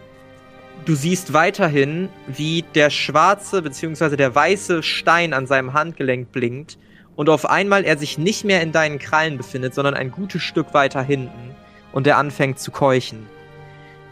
Du 0.85 0.95
siehst 0.95 1.33
weiterhin, 1.33 2.09
wie 2.27 2.63
der 2.75 2.89
schwarze 2.89 3.61
bzw. 3.61 4.15
der 4.15 4.33
weiße 4.33 4.83
Stein 4.83 5.33
an 5.33 5.45
seinem 5.47 5.73
Handgelenk 5.73 6.31
blinkt 6.31 6.77
und 7.15 7.29
auf 7.29 7.49
einmal 7.49 7.83
er 7.83 7.97
sich 7.97 8.17
nicht 8.17 8.45
mehr 8.45 8.61
in 8.61 8.71
deinen 8.71 8.99
Krallen 8.99 9.37
befindet, 9.37 9.73
sondern 9.73 9.95
ein 9.95 10.11
gutes 10.11 10.41
Stück 10.43 10.73
weiter 10.73 11.01
hinten 11.01 11.55
und 11.91 12.07
er 12.07 12.17
anfängt 12.17 12.59
zu 12.59 12.71
keuchen. 12.71 13.27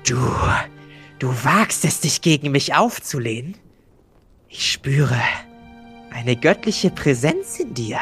Du, 0.08 0.18
du 1.20 1.30
wagst 1.44 1.86
es, 1.86 2.02
dich 2.02 2.22
gegen 2.22 2.52
mich 2.52 2.76
aufzulehnen? 2.76 3.56
Ich 4.50 4.72
spüre 4.72 5.20
eine 6.12 6.36
göttliche 6.36 6.90
Präsenz 6.90 7.60
in 7.60 7.74
dir. 7.74 8.00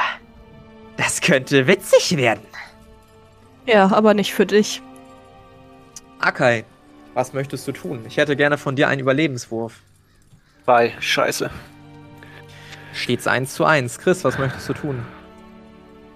Das 0.97 1.21
könnte 1.21 1.67
witzig 1.67 2.15
werden. 2.15 2.45
Ja, 3.65 3.91
aber 3.91 4.13
nicht 4.13 4.34
für 4.34 4.45
dich. 4.45 4.82
Akai, 6.19 6.63
was 7.13 7.34
möchtest 7.34 7.67
du 7.67 7.71
tun? 7.71 8.04
Ich 8.08 8.17
hätte 8.17 8.36
gerne 8.36 8.58
von 8.58 8.76
dir 8.76 8.88
einen 8.88 9.02
Überlebenswurf. 9.02 9.82
Bei 10.65 10.93
Scheiße. 10.99 11.49
Steht's 12.93 13.28
1 13.28 13.54
zu 13.54 13.65
1. 13.65 13.97
Chris, 13.99 14.23
was 14.23 14.38
möchtest 14.38 14.69
du 14.69 14.73
tun? 14.73 15.04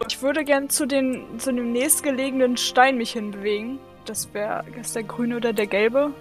Ich 0.08 0.22
würde 0.22 0.44
gern 0.44 0.70
zu, 0.70 0.86
den, 0.86 1.40
zu 1.40 1.52
dem 1.52 1.72
nächstgelegenen 1.72 2.56
Stein 2.58 2.98
mich 2.98 3.12
hinbewegen. 3.12 3.80
Das 4.06 4.34
wäre 4.34 4.64
der 4.96 5.04
grüne 5.04 5.38
oder 5.38 5.54
der 5.54 5.68
gelbe. 5.68 6.12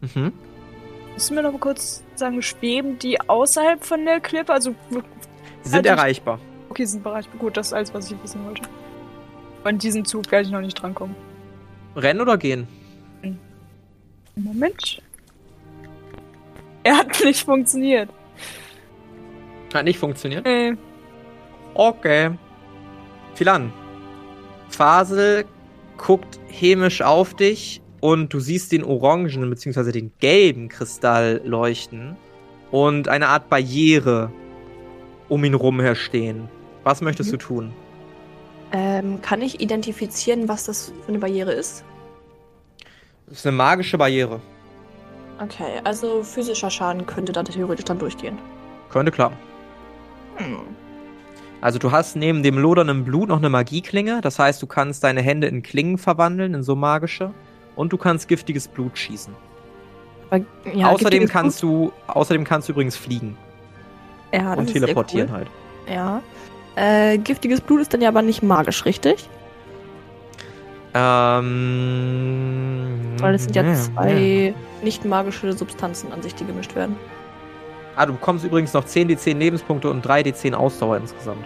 Mhm. 0.00 0.32
Müssen 1.14 1.34
wir 1.36 1.42
noch 1.42 1.52
mal 1.52 1.58
kurz 1.58 2.04
sagen, 2.14 2.40
schweben 2.42 2.98
die 2.98 3.20
außerhalb 3.20 3.84
von 3.84 4.04
der 4.04 4.20
Klippe? 4.20 4.52
Also, 4.52 4.74
sind 5.62 5.84
ich- 5.86 5.90
erreichbar. 5.90 6.38
okay, 6.68 6.84
sind 6.84 7.02
bereit. 7.02 7.26
Gut, 7.38 7.56
das 7.56 7.68
ist 7.68 7.72
alles, 7.72 7.92
was 7.92 8.10
ich 8.10 8.22
wissen 8.22 8.44
wollte. 8.46 8.62
An 9.64 9.78
diesen 9.78 10.04
Zug 10.04 10.30
werde 10.30 10.46
ich 10.46 10.52
noch 10.52 10.60
nicht 10.60 10.80
drankommen. 10.80 11.16
Rennen 11.96 12.20
oder 12.20 12.38
gehen? 12.38 12.68
Moment. 14.36 15.02
Er 16.82 16.96
hat 16.96 17.08
nicht 17.24 17.44
funktioniert. 17.44 18.08
Hat 19.74 19.84
nicht 19.84 19.98
funktioniert. 19.98 20.44
Nee. 20.44 20.72
Okay. 21.74 22.30
Philan. 23.34 23.72
Fasel 24.68 25.44
guckt 25.96 26.40
hämisch 26.48 27.02
auf 27.02 27.34
dich 27.34 27.80
und 28.00 28.32
du 28.32 28.40
siehst 28.40 28.72
den 28.72 28.82
orangen 28.84 29.50
bzw. 29.50 29.92
den 29.92 30.12
gelben 30.20 30.68
Kristall 30.68 31.40
leuchten 31.44 32.16
und 32.70 33.08
eine 33.08 33.28
Art 33.28 33.48
Barriere 33.50 34.32
um 35.28 35.44
ihn 35.44 35.54
rum 35.54 35.80
herstehen. 35.80 36.48
Was 36.82 37.00
möchtest 37.02 37.28
Mhm. 37.28 37.32
du 37.32 37.38
tun? 37.38 37.72
Ähm, 38.72 39.20
kann 39.20 39.42
ich 39.42 39.60
identifizieren, 39.60 40.48
was 40.48 40.64
das 40.64 40.92
für 41.02 41.08
eine 41.08 41.18
Barriere 41.18 41.52
ist? 41.52 41.84
Das 43.30 43.38
ist 43.38 43.46
eine 43.46 43.56
magische 43.56 43.96
Barriere. 43.96 44.40
Okay, 45.42 45.80
also 45.84 46.22
physischer 46.22 46.68
Schaden 46.68 47.06
könnte 47.06 47.32
da 47.32 47.42
theoretisch 47.42 47.86
dann 47.86 47.98
durchgehen. 47.98 48.38
Könnte 48.90 49.10
klappen. 49.10 49.38
Hm. 50.36 50.58
Also 51.62 51.78
du 51.78 51.92
hast 51.92 52.16
neben 52.16 52.42
dem 52.42 52.58
lodernden 52.58 53.04
Blut 53.04 53.28
noch 53.28 53.38
eine 53.38 53.48
Magieklinge. 53.48 54.20
Das 54.20 54.38
heißt, 54.38 54.60
du 54.60 54.66
kannst 54.66 55.04
deine 55.04 55.22
Hände 55.22 55.46
in 55.46 55.62
Klingen 55.62 55.96
verwandeln, 55.96 56.54
in 56.54 56.62
so 56.62 56.76
magische. 56.76 57.32
Und 57.76 57.92
du 57.92 57.96
kannst 57.96 58.28
giftiges 58.28 58.68
Blut 58.68 58.98
schießen. 58.98 59.34
Aber, 60.30 60.44
ja, 60.74 60.90
außerdem 60.90 61.28
kannst 61.28 61.62
du, 61.62 61.92
außerdem 62.06 62.44
kannst 62.44 62.68
du 62.68 62.72
übrigens 62.72 62.96
fliegen 62.96 63.36
Blut, 64.30 64.40
ja, 64.42 64.50
das 64.50 64.58
und 64.58 64.72
teleportieren 64.72 65.28
cool. 65.30 65.36
halt. 65.36 65.48
Ja. 65.88 66.22
Äh, 66.76 67.18
giftiges 67.18 67.60
Blut 67.60 67.80
ist 67.80 67.92
dann 67.92 68.00
ja 68.00 68.08
aber 68.08 68.22
nicht 68.22 68.42
magisch, 68.42 68.84
richtig? 68.84 69.28
Ähm, 70.94 72.86
Weil 73.18 73.34
es 73.34 73.44
sind 73.44 73.54
ja, 73.54 73.62
ja, 73.62 73.74
zwei 73.74 74.54
nicht 74.82 75.04
magische 75.04 75.52
Substanzen 75.52 76.12
an 76.12 76.22
sich, 76.22 76.34
die 76.34 76.44
gemischt 76.44 76.74
werden. 76.74 76.96
Ah, 77.96 78.06
du 78.06 78.14
bekommst 78.14 78.44
übrigens 78.44 78.72
noch 78.72 78.84
10 78.84 79.10
D10 79.10 79.36
Lebenspunkte 79.36 79.90
und 79.90 80.02
3 80.02 80.22
D10 80.22 80.54
Ausdauer 80.54 80.96
insgesamt. 80.96 81.44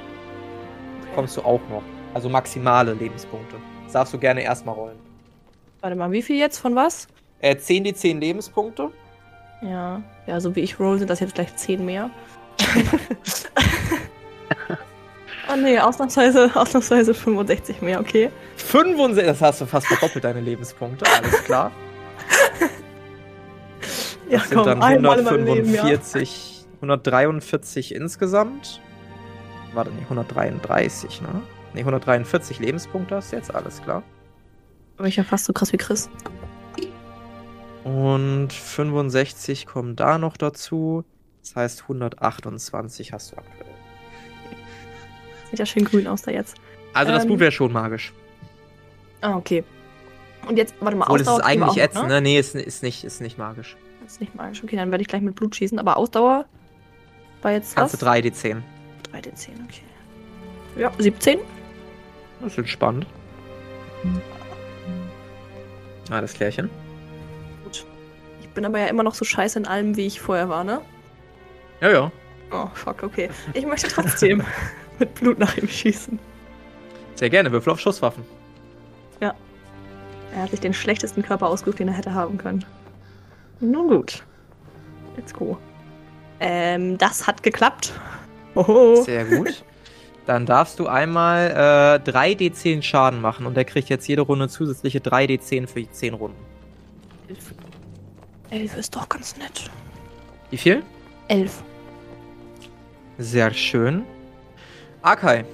Bekommst 1.11 1.37
du 1.37 1.43
auch 1.43 1.61
noch. 1.71 1.83
Also 2.15 2.29
maximale 2.29 2.95
Lebenspunkte. 2.95 3.57
Das 3.85 3.93
darfst 3.93 4.15
du 4.15 4.19
gerne 4.19 4.43
erstmal 4.43 4.75
rollen. 4.75 4.99
Warte 5.81 5.97
mal, 5.97 6.11
wie 6.13 6.23
viel 6.23 6.39
jetzt 6.39 6.59
von 6.59 6.75
was? 6.77 7.09
Äh, 7.41 7.57
10 7.57 7.87
D10 7.87 8.19
Lebenspunkte. 8.19 8.91
Ja. 9.63 10.03
Ja, 10.27 10.41
so 10.41 10.55
wie 10.57 10.61
ich 10.61 10.79
roll, 10.79 10.99
sind 10.99 11.11
das 11.11 11.21
jetzt 11.21 11.35
gleich 11.35 11.55
10 11.57 11.85
mehr. 11.85 12.11
oh 15.53 15.57
nee, 15.57 15.79
ausnahmsweise, 15.79 16.51
ausnahmsweise 16.55 17.15
65 17.15 17.83
mehr, 17.83 18.01
okay. 18.01 18.31
65, 18.57 19.27
das 19.27 19.41
hast 19.41 19.61
du 19.61 19.67
fast 19.67 19.87
verdoppelt 19.87 20.25
deine 20.25 20.41
Lebenspunkte, 20.41 21.05
alles 21.11 21.45
klar. 21.45 21.71
Ja, 24.31 24.39
Das 24.39 24.49
sind 24.49 24.67
dann 24.67 24.83
einmal 24.83 25.19
in 25.19 25.25
meinem 25.25 25.45
Leben, 25.45 25.75
ja. 25.75 25.83
145, 25.83 26.65
143 26.77 27.95
insgesamt. 27.95 28.81
Warte, 29.75 29.91
nee, 29.91 30.03
133, 30.05 31.21
ne? 31.21 31.43
Ne, 31.75 31.81
143 31.81 32.59
Lebenspunkte 32.59 33.17
hast 33.17 33.33
du 33.33 33.37
jetzt, 33.37 33.55
alles 33.55 33.83
klar. 33.83 34.03
Aber 34.97 35.09
ich 35.09 35.17
ja 35.17 35.25
fast 35.25 35.45
so 35.45 35.53
krass 35.53 35.73
wie 35.73 35.77
Chris. 35.77 36.09
Und 37.83 38.53
65 38.53 39.67
kommen 39.67 39.97
da 39.97 40.19
noch 40.19 40.37
dazu. 40.37 41.05
Das 41.43 41.57
heißt, 41.57 41.83
128 41.83 43.13
hast 43.13 43.33
du 43.33 43.37
aktuell. 43.37 43.74
Sieht 45.55 45.61
ja 45.61 45.67
schön 45.67 45.85
grün 45.85 46.09
aus 46.09 46.23
da 46.23 46.33
jetzt. 46.33 46.57
Also 46.95 47.13
das 47.13 47.23
Ähm, 47.23 47.29
Blut 47.29 47.39
wäre 47.39 47.53
schon 47.53 47.73
magisch. 47.73 48.13
Ah, 49.21 49.37
okay. 49.37 49.63
Und 50.49 50.57
jetzt, 50.57 50.75
warte 50.81 50.97
mal, 50.97 51.05
Obwohl, 51.05 51.21
ist 51.21 51.29
Ausdauer 51.29 51.47
kriegen 51.49 51.61
wir 51.61 51.67
eigentlich 51.69 51.85
ätzend, 51.85 52.09
ne? 52.09 52.21
Nee, 52.21 52.41
ist, 52.41 52.57
ist, 52.57 52.83
nicht, 52.83 53.05
ist 53.05 53.21
nicht 53.21 53.39
magisch. 53.39 53.77
Das 54.03 54.15
ist 54.15 54.21
nicht 54.21 54.35
magisch. 54.35 54.65
Okay, 54.65 54.75
dann 54.75 54.91
werde 54.91 55.03
ich 55.03 55.07
gleich 55.09 55.23
mit 55.23 55.37
Blut 55.37 55.55
schießen. 55.55 55.79
Aber 55.79 55.97
Ausdauer 55.97 56.45
war 57.43 57.53
jetzt 57.53 57.77
Kannst 57.77 57.95
was? 57.95 58.01
du 58.01 58.07
3d10. 58.07 58.63
3 59.13 59.21
d 59.21 59.33
10, 59.33 59.55
okay. 59.65 59.83
Ja, 60.77 60.91
17. 60.99 61.39
Das 62.41 62.51
ist 62.53 62.59
entspannt. 62.59 63.07
Alles 66.11 66.33
klärchen. 66.35 66.69
Gut. 67.63 67.87
Ich 68.43 68.49
bin 68.49 68.65
aber 68.65 68.81
ja 68.81 68.87
immer 68.87 69.05
noch 69.05 69.15
so 69.15 69.25
scheiße 69.25 69.57
in 69.61 69.67
allem, 69.67 69.97
wie 69.97 70.07
ich 70.07 70.21
vorher 70.21 70.49
war, 70.49 70.65
ne? 70.65 70.81
Ja, 71.81 71.91
ja. 71.93 72.13
Oh, 72.51 72.67
fuck, 72.75 73.05
okay. 73.05 73.31
Ich 73.53 73.65
möchte 73.65 73.87
trotzdem 73.87 74.43
mit 74.99 75.15
Blut 75.15 75.39
nach 75.39 75.57
ihm 75.57 75.69
schießen. 75.69 76.19
Sehr 77.15 77.31
gerne. 77.31 77.53
Würfel 77.53 77.73
auf 77.73 77.81
Schusswaffen. 77.81 78.25
Ja. 79.21 79.35
Er 80.35 80.43
hat 80.43 80.51
sich 80.51 80.61
den 80.61 80.75
schlechtesten 80.75 81.23
Körper 81.23 81.47
ausgesucht, 81.47 81.79
den 81.79 81.89
er 81.89 81.95
hätte 81.95 82.13
haben 82.13 82.39
können. 82.39 82.65
Nun 83.61 83.89
gut. 83.89 84.23
Let's 85.17 85.33
go. 85.33 85.57
Ähm, 86.41 86.99
das 86.99 87.27
hat 87.27 87.43
geklappt. 87.43 87.93
Oho. 88.55 89.03
Sehr 89.03 89.25
gut. 89.25 89.65
Dann 90.27 90.47
darfst 90.47 90.79
du 90.79 90.87
einmal 90.87 91.51
äh, 92.07 92.11
3d10 92.11 92.83
Schaden 92.83 93.21
machen 93.21 93.47
und 93.47 93.57
er 93.57 93.65
kriegt 93.65 93.89
jetzt 93.91 94.09
jede 94.09 94.23
Runde 94.23 94.49
zusätzliche 94.49 94.99
3d10 94.99 95.67
für 95.67 95.81
die 95.81 95.91
10 95.91 96.15
Runden. 96.15 96.39
Elf. 97.29 97.55
Elf 98.51 98.77
ist 98.77 98.97
doch 98.97 99.09
ganz 99.09 99.37
nett. 99.37 99.71
Wie 100.51 100.57
viel? 100.57 100.83
Elf. 101.29 101.63
Sehr 103.19 103.53
schön. 103.53 104.05
Akai, 105.05 105.45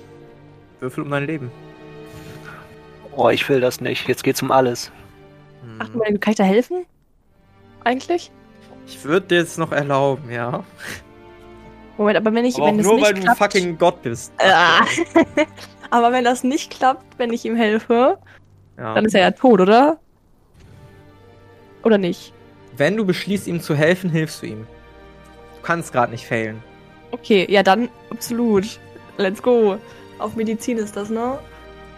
würfel 0.79 1.03
um 1.03 1.11
dein 1.11 1.27
Leben. 1.27 1.51
Oh, 3.17 3.29
ich 3.31 3.47
will 3.49 3.61
das 3.61 3.81
nicht. 3.81 4.07
Jetzt 4.07 4.23
geht's 4.23 4.41
um 4.43 4.53
alles. 4.53 4.93
Ach, 5.81 5.89
Moment, 5.93 6.21
kann 6.21 6.31
ich 6.31 6.37
da 6.37 6.45
helfen? 6.45 6.87
Eigentlich? 7.83 8.31
Ich 8.87 9.05
würde 9.05 9.27
dir 9.27 9.39
jetzt 9.39 9.59
noch 9.59 9.73
erlauben, 9.73 10.31
ja. 10.31 10.63
Moment, 11.99 12.17
aber 12.17 12.33
wenn 12.33 12.45
ich, 12.45 12.55
Aber 12.55 12.67
auch 12.67 12.69
wenn 12.69 12.79
es 12.79 12.87
nur, 12.87 12.95
nicht 12.95 13.05
weil 13.05 13.15
du 13.15 13.21
klappt, 13.23 13.39
fucking 13.39 13.77
Gott 13.77 14.03
bist. 14.03 14.33
Ah. 14.39 14.85
aber 15.91 16.13
wenn 16.13 16.25
das 16.25 16.45
nicht 16.45 16.71
klappt, 16.71 17.19
wenn 17.19 17.33
ich 17.33 17.45
ihm 17.45 17.57
helfe, 17.57 18.19
Ja. 18.79 18.95
dann 18.95 19.05
ist 19.05 19.15
er 19.15 19.21
ja 19.23 19.31
tot, 19.33 19.61
oder? 19.61 19.99
Oder 21.83 21.99
nicht? 21.99 22.33
Wenn 22.77 22.97
du 22.97 23.05
beschließt, 23.05 23.49
ihm 23.49 23.61
zu 23.61 23.75
helfen, 23.75 24.11
hilfst 24.11 24.43
du 24.43 24.47
ihm. 24.47 24.67
Du 25.57 25.63
kannst 25.63 25.93
gerade 25.93 26.13
nicht 26.13 26.25
failen. 26.27 26.63
Okay, 27.11 27.47
ja 27.51 27.65
dann 27.65 27.89
absolut. 28.11 28.79
Let's 29.17 29.43
go. 29.43 29.79
Auf 30.19 30.37
Medizin 30.37 30.79
ist 30.79 30.97
das, 30.97 31.11
ne? 31.11 31.39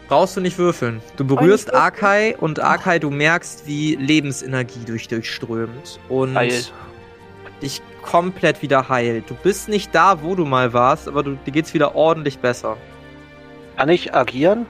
Brauchst 0.09 0.37
du 0.37 0.41
nicht 0.41 0.59
würfeln. 0.59 1.01
Du 1.17 1.25
berührst 1.25 1.69
würfeln? 1.69 1.83
Akai 1.83 2.37
und 2.39 2.61
Akai, 2.61 2.99
du 2.99 3.11
merkst, 3.11 3.67
wie 3.67 3.97
Lebensenergie 3.97 4.85
durch 4.85 5.09
dich 5.09 5.31
strömt 5.31 5.99
und 6.09 6.35
Geil. 6.35 6.63
dich 7.63 7.81
komplett 8.03 8.63
wieder 8.63 8.89
heilt. 8.89 9.31
Du 9.31 9.35
bist 9.35 9.69
nicht 9.69 9.95
da, 9.95 10.23
wo 10.23 10.35
du 10.35 10.45
mal 10.45 10.73
warst, 10.73 11.09
aber 11.09 11.23
du, 11.23 11.37
dir 11.47 11.53
geht's 11.53 11.73
wieder 11.73 11.95
ordentlich 11.95 12.39
besser. 12.39 12.77
Kann 13.77 13.89
ich 13.89 14.15
agieren? 14.15 14.67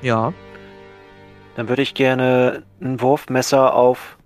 Ja. 0.00 0.32
Dann 1.56 1.68
würde 1.68 1.82
ich 1.82 1.94
gerne 1.94 2.62
ein 2.80 3.00
Wurfmesser 3.00 3.74
auf 3.74 4.16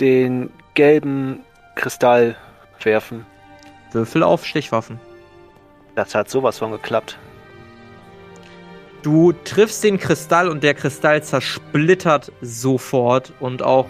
den 0.00 0.50
gelben 0.74 1.40
Kristall 1.74 2.36
werfen. 2.82 3.26
Würfel 3.92 4.22
auf 4.22 4.44
Stichwaffen. 4.44 5.00
Das 5.94 6.14
hat 6.14 6.28
sowas 6.28 6.58
von 6.58 6.72
geklappt. 6.72 7.18
Du 9.02 9.32
triffst 9.32 9.84
den 9.84 9.98
Kristall 9.98 10.48
und 10.48 10.62
der 10.62 10.74
Kristall 10.74 11.22
zersplittert 11.22 12.32
sofort 12.40 13.32
und 13.38 13.62
auch 13.62 13.86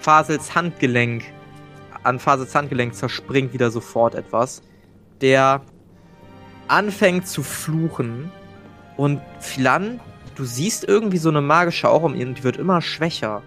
Fasels 0.00 0.54
Handgelenk, 0.54 1.24
an 2.02 2.18
Fasels 2.18 2.54
Handgelenk 2.54 2.94
zerspringt 2.94 3.52
wieder 3.52 3.70
sofort 3.70 4.14
etwas. 4.14 4.62
Der 5.22 5.62
anfängt 6.68 7.26
zu 7.26 7.42
fluchen 7.42 8.30
und 8.96 9.20
Philan, 9.40 9.98
du 10.36 10.44
siehst 10.44 10.84
irgendwie 10.84 11.18
so 11.18 11.30
eine 11.30 11.40
magische 11.40 11.88
Aura 11.88 12.06
um 12.06 12.14
ihn 12.14 12.28
und 12.28 12.38
die 12.38 12.44
wird 12.44 12.58
immer 12.58 12.82
schwächer. 12.82 13.42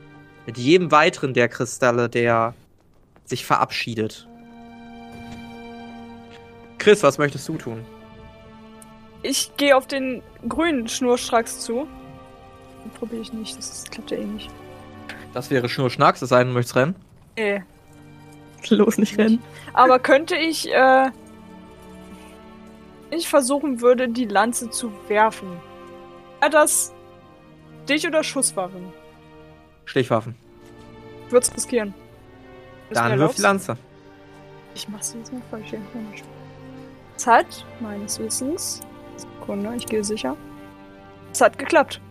Mit 0.45 0.57
jedem 0.57 0.91
weiteren 0.91 1.33
der 1.33 1.47
Kristalle, 1.47 2.09
der 2.09 2.53
sich 3.25 3.45
verabschiedet. 3.45 4.27
Chris, 6.83 7.01
was 7.01 7.17
möchtest 7.17 7.47
du 7.47 7.57
tun? 7.57 7.85
Ich 9.21 9.55
gehe 9.55 9.77
auf 9.77 9.87
den 9.87 10.21
grünen 10.49 10.89
Schnurstracks 10.89 11.61
zu. 11.61 11.87
Probiere 12.99 13.21
ich 13.21 13.31
nicht, 13.31 13.57
das 13.57 13.85
klappt 13.89 14.11
ja 14.11 14.17
eh 14.17 14.25
nicht. 14.25 14.49
Das 15.33 15.49
wäre 15.49 15.69
Schnurschnacks, 15.69 16.19
denn, 16.19 16.47
du 16.47 16.53
möchtest 16.53 16.75
rennen. 16.75 16.95
Äh. 17.37 17.61
Los, 18.69 18.97
nicht 18.97 19.17
rennen. 19.17 19.41
Aber 19.71 19.97
könnte 19.99 20.35
ich, 20.35 20.69
äh. 20.69 21.09
Ich 23.11 23.29
versuchen 23.29 23.79
würde, 23.79 24.09
die 24.09 24.25
Lanze 24.25 24.69
zu 24.69 24.91
werfen. 25.07 25.47
Ja, 26.41 26.49
das. 26.49 26.93
Dich 27.87 28.05
oder 28.05 28.25
Schusswaffen? 28.25 28.91
Stichwaffen. 29.85 30.35
Ich 31.27 31.31
würde 31.31 31.45
es 31.47 31.55
riskieren. 31.55 31.93
Ist 32.89 32.97
Dann 32.97 33.17
wirf 33.17 33.35
die 33.35 33.41
Lanze. 33.41 33.77
Ich 34.75 34.89
mach's 34.89 35.15
jetzt 35.17 35.31
mal 35.31 35.41
falsch 35.49 35.69
hier. 35.69 35.79
Komisch. 35.93 36.23
Es 37.15 37.27
hat, 37.27 37.65
meines 37.79 38.19
Wissens. 38.19 38.81
Sekunde, 39.15 39.75
ich 39.75 39.85
gehe 39.85 40.03
sicher. 40.03 40.35
Es 41.31 41.41
hat 41.41 41.57
geklappt. 41.57 42.01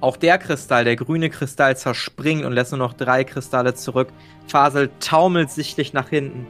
Auch 0.00 0.16
der 0.16 0.38
Kristall, 0.38 0.84
der 0.84 0.96
grüne 0.96 1.30
Kristall, 1.30 1.76
zerspringt 1.76 2.44
und 2.44 2.52
lässt 2.52 2.72
nur 2.72 2.78
noch 2.78 2.94
drei 2.94 3.22
Kristalle 3.22 3.74
zurück. 3.74 4.08
Fasel 4.48 4.90
taumelt 4.98 5.50
sichtlich 5.50 5.92
nach 5.92 6.08
hinten. 6.08 6.46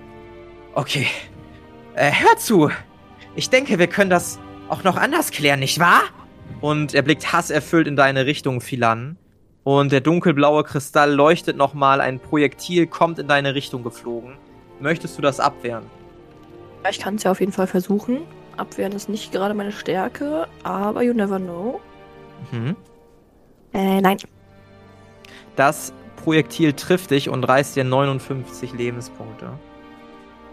Okay. 0.75 1.07
Äh, 1.95 2.11
hör 2.12 2.37
zu! 2.38 2.71
Ich 3.35 3.51
denke, 3.51 3.79
wir 3.79 3.87
können 3.87 4.11
das 4.11 4.38
auch 4.69 4.85
noch 4.85 4.97
anders 4.97 5.31
klären, 5.31 5.61
nicht 5.61 5.79
wahr? 5.79 6.03
Und 6.62 6.95
er 6.95 7.03
blickt 7.03 7.33
hasserfüllt 7.33 7.87
in 7.87 7.97
deine 7.97 8.25
Richtung, 8.25 8.62
Philan. 8.62 9.19
Und 9.65 9.93
der 9.93 10.01
dunkelblaue 10.01 10.65
Kristall 10.65 11.12
leuchtet 11.12 11.57
nochmal. 11.57 12.01
Ein 12.01 12.21
Projektil 12.21 12.87
kommt 12.87 13.19
in 13.19 13.29
deine 13.29 13.55
Richtung 13.55 13.83
geflogen. 13.83 14.38
Möchtest 14.81 15.19
du 15.19 15.23
das 15.23 15.41
abwehren? 15.41 15.85
Ja, 16.85 16.90
ich 16.90 16.99
kann 16.99 17.16
es 17.16 17.23
ja 17.23 17.31
auf 17.31 17.40
jeden 17.40 17.53
Fall 17.53 17.66
versuchen. 17.66 18.23
Abwehren 18.57 18.92
ist 18.92 19.09
nicht 19.09 19.33
gerade 19.33 19.55
meine 19.55 19.73
Stärke, 19.73 20.47
aber 20.62 21.03
you 21.03 21.14
never 21.14 21.38
know. 21.38 21.81
Mhm. 22.51 22.77
Äh, 23.73 24.01
nein. 24.01 24.18
Das 25.57 25.92
Projektil 26.16 26.73
trifft 26.73 27.11
dich 27.11 27.29
und 27.29 27.45
reißt 27.45 27.77
dir 27.77 27.85
59 27.85 28.73
Lebenspunkte. 28.73 29.53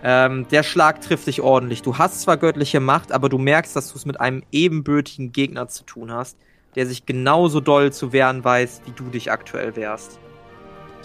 Ähm, 0.01 0.47
der 0.49 0.63
Schlag 0.63 1.01
trifft 1.01 1.27
dich 1.27 1.41
ordentlich. 1.41 1.81
Du 1.81 1.97
hast 1.97 2.21
zwar 2.21 2.37
göttliche 2.37 2.79
Macht, 2.79 3.11
aber 3.11 3.27
du 3.27 3.37
merkst, 3.37 3.75
dass 3.75 3.91
du 3.91 3.97
es 3.97 4.05
mit 4.05 4.21
einem 4.21 4.43
ebenbürtigen 4.51 5.31
Gegner 5.31 5.67
zu 5.67 5.83
tun 5.83 6.11
hast, 6.11 6.37
der 6.75 6.85
sich 6.85 7.05
genauso 7.05 7.59
doll 7.59 7.91
zu 7.91 8.13
wehren 8.13 8.43
weiß, 8.43 8.81
wie 8.85 8.91
du 8.91 9.05
dich 9.05 9.31
aktuell 9.31 9.75
wehrst. 9.75 10.19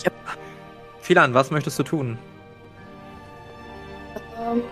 Yep. 0.05 0.13
Philan, 1.01 1.35
was 1.35 1.51
möchtest 1.51 1.79
du 1.79 1.83
tun? 1.83 2.19
Ähm. 4.39 4.63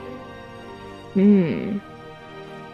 Hm. 1.15 1.81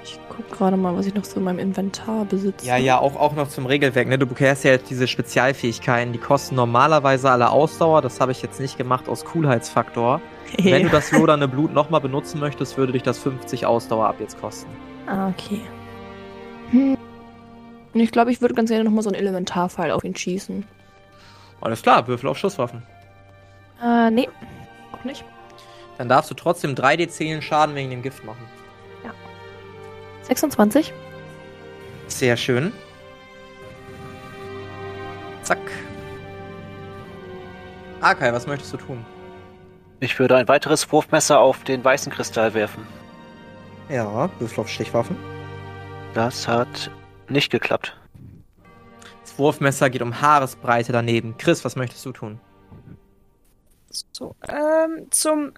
Ich 0.05 0.18
guck 0.29 0.51
gerade 0.51 0.77
mal, 0.77 0.96
was 0.96 1.07
ich 1.07 1.14
noch 1.14 1.24
so 1.24 1.37
in 1.37 1.44
meinem 1.44 1.59
Inventar 1.59 2.24
besitze. 2.24 2.66
Ja, 2.66 2.77
ja, 2.77 2.98
auch, 2.98 3.16
auch 3.16 3.35
noch 3.35 3.48
zum 3.48 3.66
Regelwerk. 3.66 4.09
Ne? 4.09 4.18
Du 4.18 4.27
bekommst 4.27 4.64
ja 4.64 4.70
jetzt 4.70 4.88
diese 4.88 5.07
Spezialfähigkeiten. 5.07 6.12
Die 6.12 6.18
kosten 6.18 6.55
normalerweise 6.55 7.31
alle 7.31 7.51
Ausdauer. 7.51 8.01
Das 8.01 8.20
habe 8.20 8.33
ich 8.33 8.40
jetzt 8.40 8.59
nicht 8.61 8.79
gemacht 8.79 9.09
aus 9.09 9.24
Coolheitsfaktor. 9.24 10.20
Wenn 10.62 10.85
du 10.85 10.88
das 10.88 11.12
lodernde 11.12 11.48
Blut 11.48 11.74
nochmal 11.74 12.01
benutzen 12.01 12.40
möchtest, 12.40 12.79
würde 12.79 12.92
dich 12.92 13.03
das 13.03 13.18
50 13.18 13.66
Ausdauer 13.66 14.07
ab 14.07 14.16
jetzt 14.20 14.40
kosten. 14.40 14.70
Ah, 15.07 15.29
okay. 15.29 15.61
Hm. 16.70 16.96
Ich 17.94 18.12
glaube, 18.12 18.31
ich 18.31 18.40
würde 18.40 18.55
ganz 18.55 18.70
gerne 18.70 18.85
nochmal 18.85 19.03
so 19.03 19.11
einen 19.11 19.18
Elementarpfeil 19.18 19.90
auf 19.90 20.05
ihn 20.05 20.14
schießen. 20.14 20.64
Alles 21.61 21.83
klar, 21.83 22.07
Würfel 22.07 22.31
auf 22.31 22.38
Schusswaffen. 22.38 22.83
Äh, 23.83 24.11
nee. 24.11 24.29
Auch 24.92 25.05
nicht. 25.05 25.24
Dann 25.98 26.08
darfst 26.08 26.30
du 26.30 26.34
trotzdem 26.34 26.74
3d10 26.74 27.42
Schaden 27.42 27.74
wegen 27.74 27.90
dem 27.90 28.02
Gift 28.02 28.24
machen. 28.24 28.48
26? 30.28 30.92
Sehr 32.06 32.37
schön. 32.37 32.72
Zack. 35.42 35.58
Akai, 38.01 38.32
was 38.32 38.46
möchtest 38.46 38.72
du 38.74 38.76
tun? 38.76 39.05
Ich 40.01 40.18
würde 40.18 40.36
ein 40.36 40.46
weiteres 40.46 40.92
Wurfmesser 40.92 41.40
auf 41.40 41.64
den 41.64 41.82
weißen 41.82 42.12
Kristall 42.12 42.55
werfen. 42.55 42.86
Ja, 43.88 44.30
Würfel 44.38 44.61
auf 44.61 44.68
Stichwaffen. 44.68 45.16
Das 46.14 46.46
hat 46.46 46.90
nicht 47.28 47.51
geklappt. 47.51 47.96
Das 49.22 49.38
Wurfmesser 49.38 49.90
geht 49.90 50.03
um 50.03 50.20
Haaresbreite 50.20 50.92
daneben. 50.92 51.36
Chris, 51.38 51.64
was 51.64 51.74
möchtest 51.74 52.05
du 52.05 52.12
tun? 52.12 52.40
So, 54.12 54.36
ähm, 54.46 55.07
zum. 55.11 55.53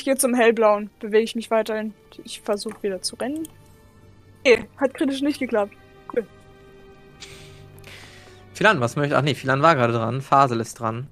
Ich 0.00 0.06
gehe 0.06 0.16
zum 0.16 0.32
hellblauen. 0.32 0.88
Bewege 0.98 1.24
ich 1.24 1.36
mich 1.36 1.50
weiterhin. 1.50 1.92
Ich 2.24 2.40
versuche 2.40 2.82
wieder 2.82 3.02
zu 3.02 3.16
rennen. 3.16 3.46
Nee, 4.46 4.64
hat 4.78 4.94
kritisch 4.94 5.20
nicht 5.20 5.38
geklappt. 5.38 5.74
Philan, 8.54 8.80
was 8.80 8.96
möchtest 8.96 9.18
Ach 9.18 9.22
nee, 9.22 9.34
Philan 9.34 9.60
war 9.60 9.74
gerade 9.74 9.92
dran. 9.92 10.22
Fasel 10.22 10.58
ist 10.60 10.80
dran. 10.80 11.06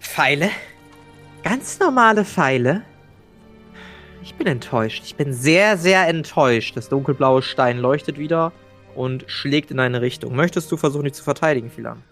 Pfeile? 0.00 0.48
Ganz 1.42 1.78
normale 1.78 2.24
Pfeile? 2.24 2.84
Ich 4.22 4.34
bin 4.34 4.46
enttäuscht. 4.46 5.02
Ich 5.04 5.16
bin 5.16 5.34
sehr, 5.34 5.76
sehr 5.76 6.08
enttäuscht. 6.08 6.74
Das 6.74 6.88
dunkelblaue 6.88 7.42
Stein 7.42 7.76
leuchtet 7.76 8.18
wieder 8.18 8.52
und 8.94 9.26
schlägt 9.26 9.70
in 9.70 9.78
eine 9.78 10.00
Richtung. 10.00 10.34
Möchtest 10.34 10.72
du 10.72 10.78
versuchen, 10.78 11.04
dich 11.04 11.12
zu 11.12 11.22
verteidigen, 11.22 11.70
Philan? 11.70 12.02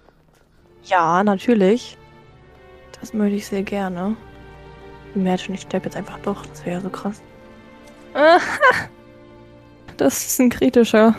Ja, 0.83 1.25
natürlich. 1.25 1.97
Das 3.01 3.15
möchte 3.15 3.37
ich 3.37 3.47
sehr 3.47 3.63
gerne. 3.63 4.19
Imagine, 5.15 5.55
ich 5.55 5.63
sterbe 5.63 5.87
jetzt 5.87 5.97
einfach 5.97 6.19
doch. 6.21 6.45
Das 6.47 6.65
wäre 6.67 6.81
so 6.81 6.89
krass. 6.91 7.21
Ah, 8.15 8.39
Das 9.97 10.25
ist 10.27 10.41
ein 10.41 10.51
kritischer. 10.51 11.15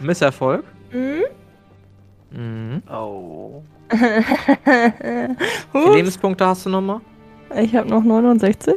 Misserfolg. 0.00 0.64
Hm? 0.90 1.22
Mhm. 2.30 2.82
Oh. 2.90 3.62
Wie 3.90 3.98
viele 5.72 5.94
Lebenspunkte 5.94 6.46
hast 6.46 6.66
du 6.66 6.70
nochmal? 6.70 7.00
ich 7.56 7.74
habe 7.76 7.88
noch 7.88 8.02
69. 8.02 8.74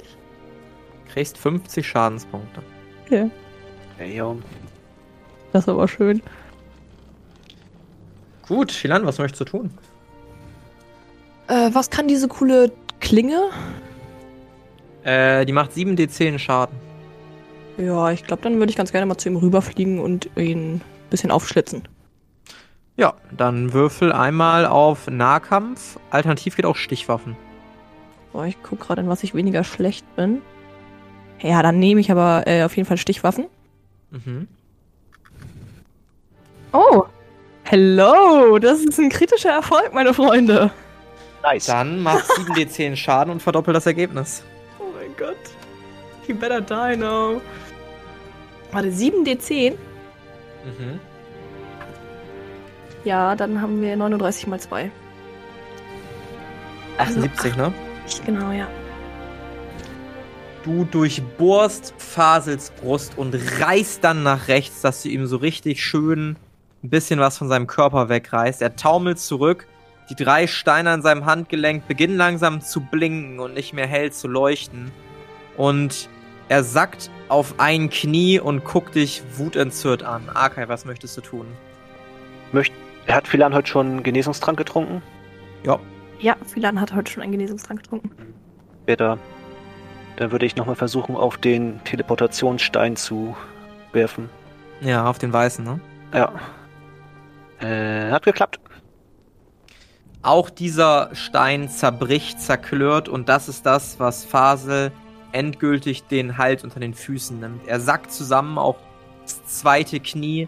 Kriegst 1.11 1.37
50 1.37 1.85
Schadenspunkte. 1.87 2.61
Hey, 3.09 3.31
yo. 4.15 4.37
Das 5.51 5.63
ist 5.63 5.69
aber 5.69 5.87
schön. 5.87 6.21
Gut, 8.47 8.71
Philan, 8.71 9.05
was 9.05 9.17
möchtest 9.17 9.41
du 9.41 9.45
tun? 9.45 9.71
Äh, 11.47 11.69
was 11.73 11.89
kann 11.89 12.07
diese 12.07 12.27
coole 12.27 12.71
Klinge? 12.99 13.49
Äh, 15.07 15.45
die 15.45 15.53
macht 15.53 15.71
7d10 15.71 16.37
Schaden. 16.37 16.75
Ja, 17.77 18.11
ich 18.11 18.25
glaube, 18.25 18.41
dann 18.41 18.57
würde 18.59 18.71
ich 18.71 18.75
ganz 18.75 18.91
gerne 18.91 19.05
mal 19.05 19.17
zu 19.17 19.29
ihm 19.29 19.37
rüberfliegen 19.37 19.99
und 19.99 20.29
ihn 20.35 20.75
ein 20.75 20.81
bisschen 21.09 21.31
aufschlitzen. 21.31 21.87
Ja, 22.97 23.13
dann 23.31 23.71
würfel 23.71 24.11
einmal 24.11 24.65
auf 24.65 25.07
Nahkampf. 25.09 25.97
Alternativ 26.09 26.57
geht 26.57 26.65
auch 26.65 26.75
Stichwaffen. 26.75 27.37
So, 28.33 28.43
ich 28.43 28.61
gucke 28.61 28.83
gerade, 28.83 29.01
in 29.01 29.07
was 29.07 29.23
ich 29.23 29.33
weniger 29.33 29.63
schlecht 29.63 30.05
bin. 30.17 30.41
Ja, 31.39 31.61
dann 31.61 31.79
nehme 31.79 32.01
ich 32.01 32.11
aber 32.11 32.45
äh, 32.45 32.63
auf 32.63 32.75
jeden 32.75 32.87
Fall 32.87 32.97
Stichwaffen. 32.97 33.45
Mhm. 34.11 34.49
Oh, 36.73 37.05
hello, 37.63 38.59
das 38.59 38.81
ist 38.81 38.99
ein 38.99 39.09
kritischer 39.09 39.51
Erfolg, 39.51 39.93
meine 39.93 40.13
Freunde. 40.13 40.71
Nice. 41.43 41.67
Dann 41.67 42.03
macht 42.03 42.25
7d10 42.25 42.97
Schaden 42.97 43.31
und 43.31 43.41
verdoppelt 43.41 43.77
das 43.77 43.85
Ergebnis. 43.85 44.43
Oh 45.17 45.25
Gott. 45.25 45.37
You 46.27 46.35
better 46.35 46.61
die 46.61 46.97
now. 46.97 47.41
Warte, 48.71 48.89
7d10? 48.89 49.71
Mhm. 50.65 50.99
Ja, 53.03 53.35
dann 53.35 53.61
haben 53.61 53.81
wir 53.81 53.95
39 53.95 54.47
mal 54.47 54.59
2. 54.59 54.91
78, 56.97 57.55
ne? 57.55 57.73
Genau, 58.25 58.51
ja. 58.51 58.67
Du 60.63 60.83
durchbohrst 60.83 61.93
Fasels 61.97 62.71
Brust 62.71 63.17
und 63.17 63.33
reißt 63.33 64.03
dann 64.03 64.23
nach 64.23 64.49
rechts, 64.49 64.81
dass 64.81 65.03
du 65.03 65.09
ihm 65.09 65.25
so 65.25 65.37
richtig 65.37 65.83
schön 65.83 66.35
ein 66.83 66.89
bisschen 66.89 67.19
was 67.19 67.37
von 67.37 67.47
seinem 67.47 67.67
Körper 67.67 68.09
wegreißt. 68.09 68.61
Er 68.61 68.75
taumelt 68.75 69.19
zurück. 69.19 69.67
Die 70.09 70.15
drei 70.15 70.47
Steine 70.47 70.91
an 70.91 71.01
seinem 71.01 71.25
Handgelenk 71.25 71.87
beginnen 71.87 72.17
langsam 72.17 72.61
zu 72.61 72.81
blinken 72.81 73.39
und 73.39 73.53
nicht 73.53 73.73
mehr 73.73 73.87
hell 73.87 74.11
zu 74.11 74.27
leuchten. 74.27 74.91
Und 75.57 76.09
er 76.49 76.63
sackt 76.63 77.09
auf 77.27 77.55
ein 77.57 77.89
Knie 77.89 78.39
und 78.39 78.63
guckt 78.63 78.95
dich 78.95 79.21
wutentzürnt 79.35 80.03
an. 80.03 80.29
Arkai, 80.33 80.69
was 80.69 80.85
möchtest 80.85 81.17
du 81.17 81.21
tun? 81.21 81.47
Möcht 82.51 82.73
hat 83.07 83.27
Philan 83.27 83.53
heute 83.53 83.67
schon 83.67 83.87
einen 83.87 84.03
Genesungstrank 84.03 84.57
getrunken? 84.57 85.01
Ja. 85.63 85.79
Ja, 86.19 86.35
Philan 86.45 86.79
hat 86.79 86.93
heute 86.93 87.11
schon 87.11 87.23
einen 87.23 87.31
Genesungstrank 87.31 87.81
getrunken. 87.83 88.11
Später. 88.83 89.17
Dann 90.17 90.31
würde 90.31 90.45
ich 90.45 90.55
nochmal 90.55 90.75
versuchen, 90.75 91.15
auf 91.15 91.37
den 91.37 91.83
Teleportationsstein 91.83 92.95
zu 92.95 93.35
werfen. 93.93 94.29
Ja, 94.81 95.07
auf 95.09 95.19
den 95.19 95.31
weißen, 95.31 95.63
ne? 95.63 95.79
Ja. 96.13 96.33
Äh, 97.59 98.11
hat 98.11 98.23
geklappt. 98.23 98.59
Auch 100.21 100.49
dieser 100.49 101.09
Stein 101.13 101.69
zerbricht, 101.69 102.41
zerklirrt 102.41 103.07
und 103.09 103.29
das 103.29 103.47
ist 103.47 103.65
das, 103.65 103.99
was 103.99 104.25
Fasel 104.25 104.91
endgültig 105.37 106.03
den 106.03 106.37
Halt 106.37 106.63
unter 106.63 106.79
den 106.79 106.95
Füßen 106.95 107.39
nimmt. 107.39 107.67
Er 107.67 107.79
sackt 107.79 108.11
zusammen, 108.11 108.57
auch 108.57 108.77
das 109.23 109.45
zweite 109.45 109.99
Knie 109.99 110.47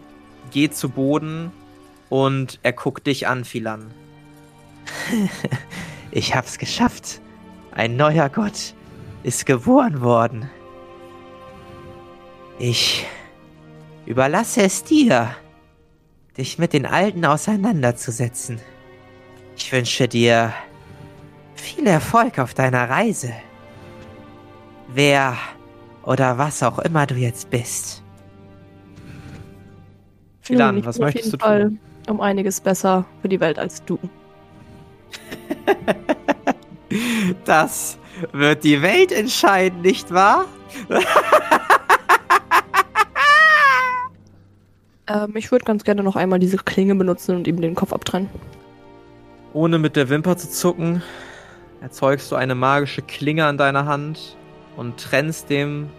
geht 0.50 0.74
zu 0.74 0.88
Boden 0.88 1.52
und 2.08 2.58
er 2.62 2.72
guckt 2.72 3.06
dich 3.06 3.28
an, 3.28 3.44
Philan. 3.44 3.86
Ich 6.12 6.34
hab's 6.34 6.58
geschafft. 6.58 7.20
Ein 7.70 7.94
neuer 7.94 8.28
Gott 8.28 8.74
ist 9.22 9.46
geboren 9.46 10.00
worden. 10.00 10.50
Ich 12.58 13.06
überlasse 14.06 14.62
es 14.62 14.82
dir, 14.82 15.36
dich 16.36 16.58
mit 16.58 16.72
den 16.72 16.84
Alten 16.84 17.24
auseinanderzusetzen. 17.24 18.60
Ich 19.56 19.70
wünsche 19.70 20.08
dir 20.08 20.52
viel 21.54 21.86
Erfolg 21.86 22.40
auf 22.40 22.54
deiner 22.54 22.90
Reise. 22.90 23.32
Wer 24.94 25.36
oder 26.02 26.38
was 26.38 26.62
auch 26.62 26.78
immer 26.80 27.06
du 27.06 27.14
jetzt 27.14 27.50
bist. 27.50 28.02
Philan, 30.40 30.74
Nun, 30.74 30.80
ich 30.80 30.86
was 30.86 30.98
möchtest 30.98 31.32
du 31.32 31.36
auf 31.38 31.52
jeden 31.52 31.68
tun? 31.68 31.78
Fall 32.06 32.12
um 32.14 32.20
einiges 32.20 32.60
besser 32.60 33.04
für 33.22 33.28
die 33.28 33.40
Welt 33.40 33.58
als 33.58 33.84
du. 33.84 33.98
Das 37.44 37.98
wird 38.32 38.64
die 38.64 38.82
Welt 38.82 39.12
entscheiden, 39.12 39.80
nicht 39.82 40.12
wahr? 40.12 40.46
Ähm, 45.10 45.34
ich 45.34 45.50
würde 45.50 45.64
ganz 45.64 45.82
gerne 45.82 46.04
noch 46.04 46.14
einmal 46.14 46.38
diese 46.38 46.56
Klinge 46.58 46.94
benutzen 46.94 47.34
und 47.34 47.48
ihm 47.48 47.60
den 47.60 47.74
Kopf 47.74 47.92
abtrennen. 47.92 48.30
Ohne 49.52 49.80
mit 49.80 49.96
der 49.96 50.08
Wimper 50.08 50.36
zu 50.36 50.48
zucken, 50.48 51.02
erzeugst 51.80 52.30
du 52.30 52.36
eine 52.36 52.54
magische 52.54 53.02
Klinge 53.02 53.44
an 53.46 53.58
deiner 53.58 53.86
Hand 53.86 54.36
und 54.76 54.98
trennst 54.98 55.50
dem 55.50 55.90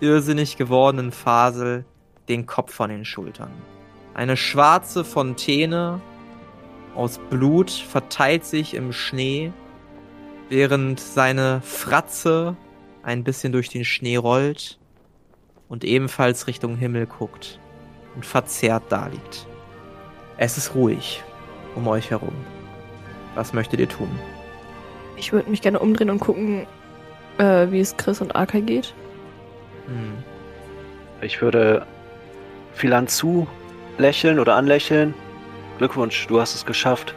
irrsinnig 0.00 0.56
gewordenen 0.56 1.12
Fasel 1.12 1.84
den 2.28 2.46
Kopf 2.46 2.74
von 2.74 2.90
den 2.90 3.04
Schultern. 3.04 3.50
Eine 4.14 4.36
schwarze 4.36 5.04
Fontäne 5.04 6.00
aus 6.94 7.18
Blut 7.30 7.70
verteilt 7.70 8.44
sich 8.44 8.74
im 8.74 8.92
Schnee, 8.92 9.52
während 10.48 11.00
seine 11.00 11.60
Fratze 11.62 12.56
ein 13.02 13.24
bisschen 13.24 13.52
durch 13.52 13.68
den 13.68 13.84
Schnee 13.84 14.16
rollt 14.16 14.78
und 15.68 15.84
ebenfalls 15.84 16.46
Richtung 16.46 16.76
Himmel 16.76 17.06
guckt 17.06 17.58
und 18.14 18.24
verzerrt 18.24 18.84
daliegt. 18.90 19.46
Es 20.36 20.56
ist 20.56 20.74
ruhig 20.74 21.22
um 21.74 21.88
euch 21.88 22.10
herum. 22.10 22.34
Was 23.34 23.52
möchtet 23.52 23.80
ihr 23.80 23.88
tun? 23.88 24.08
Ich 25.16 25.32
würde 25.32 25.50
mich 25.50 25.62
gerne 25.62 25.80
umdrehen 25.80 26.10
und 26.10 26.20
gucken, 26.20 26.66
äh, 27.38 27.70
wie 27.70 27.80
es 27.80 27.96
Chris 27.96 28.20
und 28.20 28.34
Arkai 28.34 28.60
geht. 28.60 28.94
Hm. 29.86 30.14
Ich 31.20 31.40
würde 31.40 31.86
Philan 32.74 33.08
zu 33.08 33.46
lächeln 33.98 34.38
oder 34.38 34.56
anlächeln. 34.56 35.14
Glückwunsch, 35.78 36.26
du 36.26 36.40
hast 36.40 36.54
es 36.54 36.66
geschafft. 36.66 37.14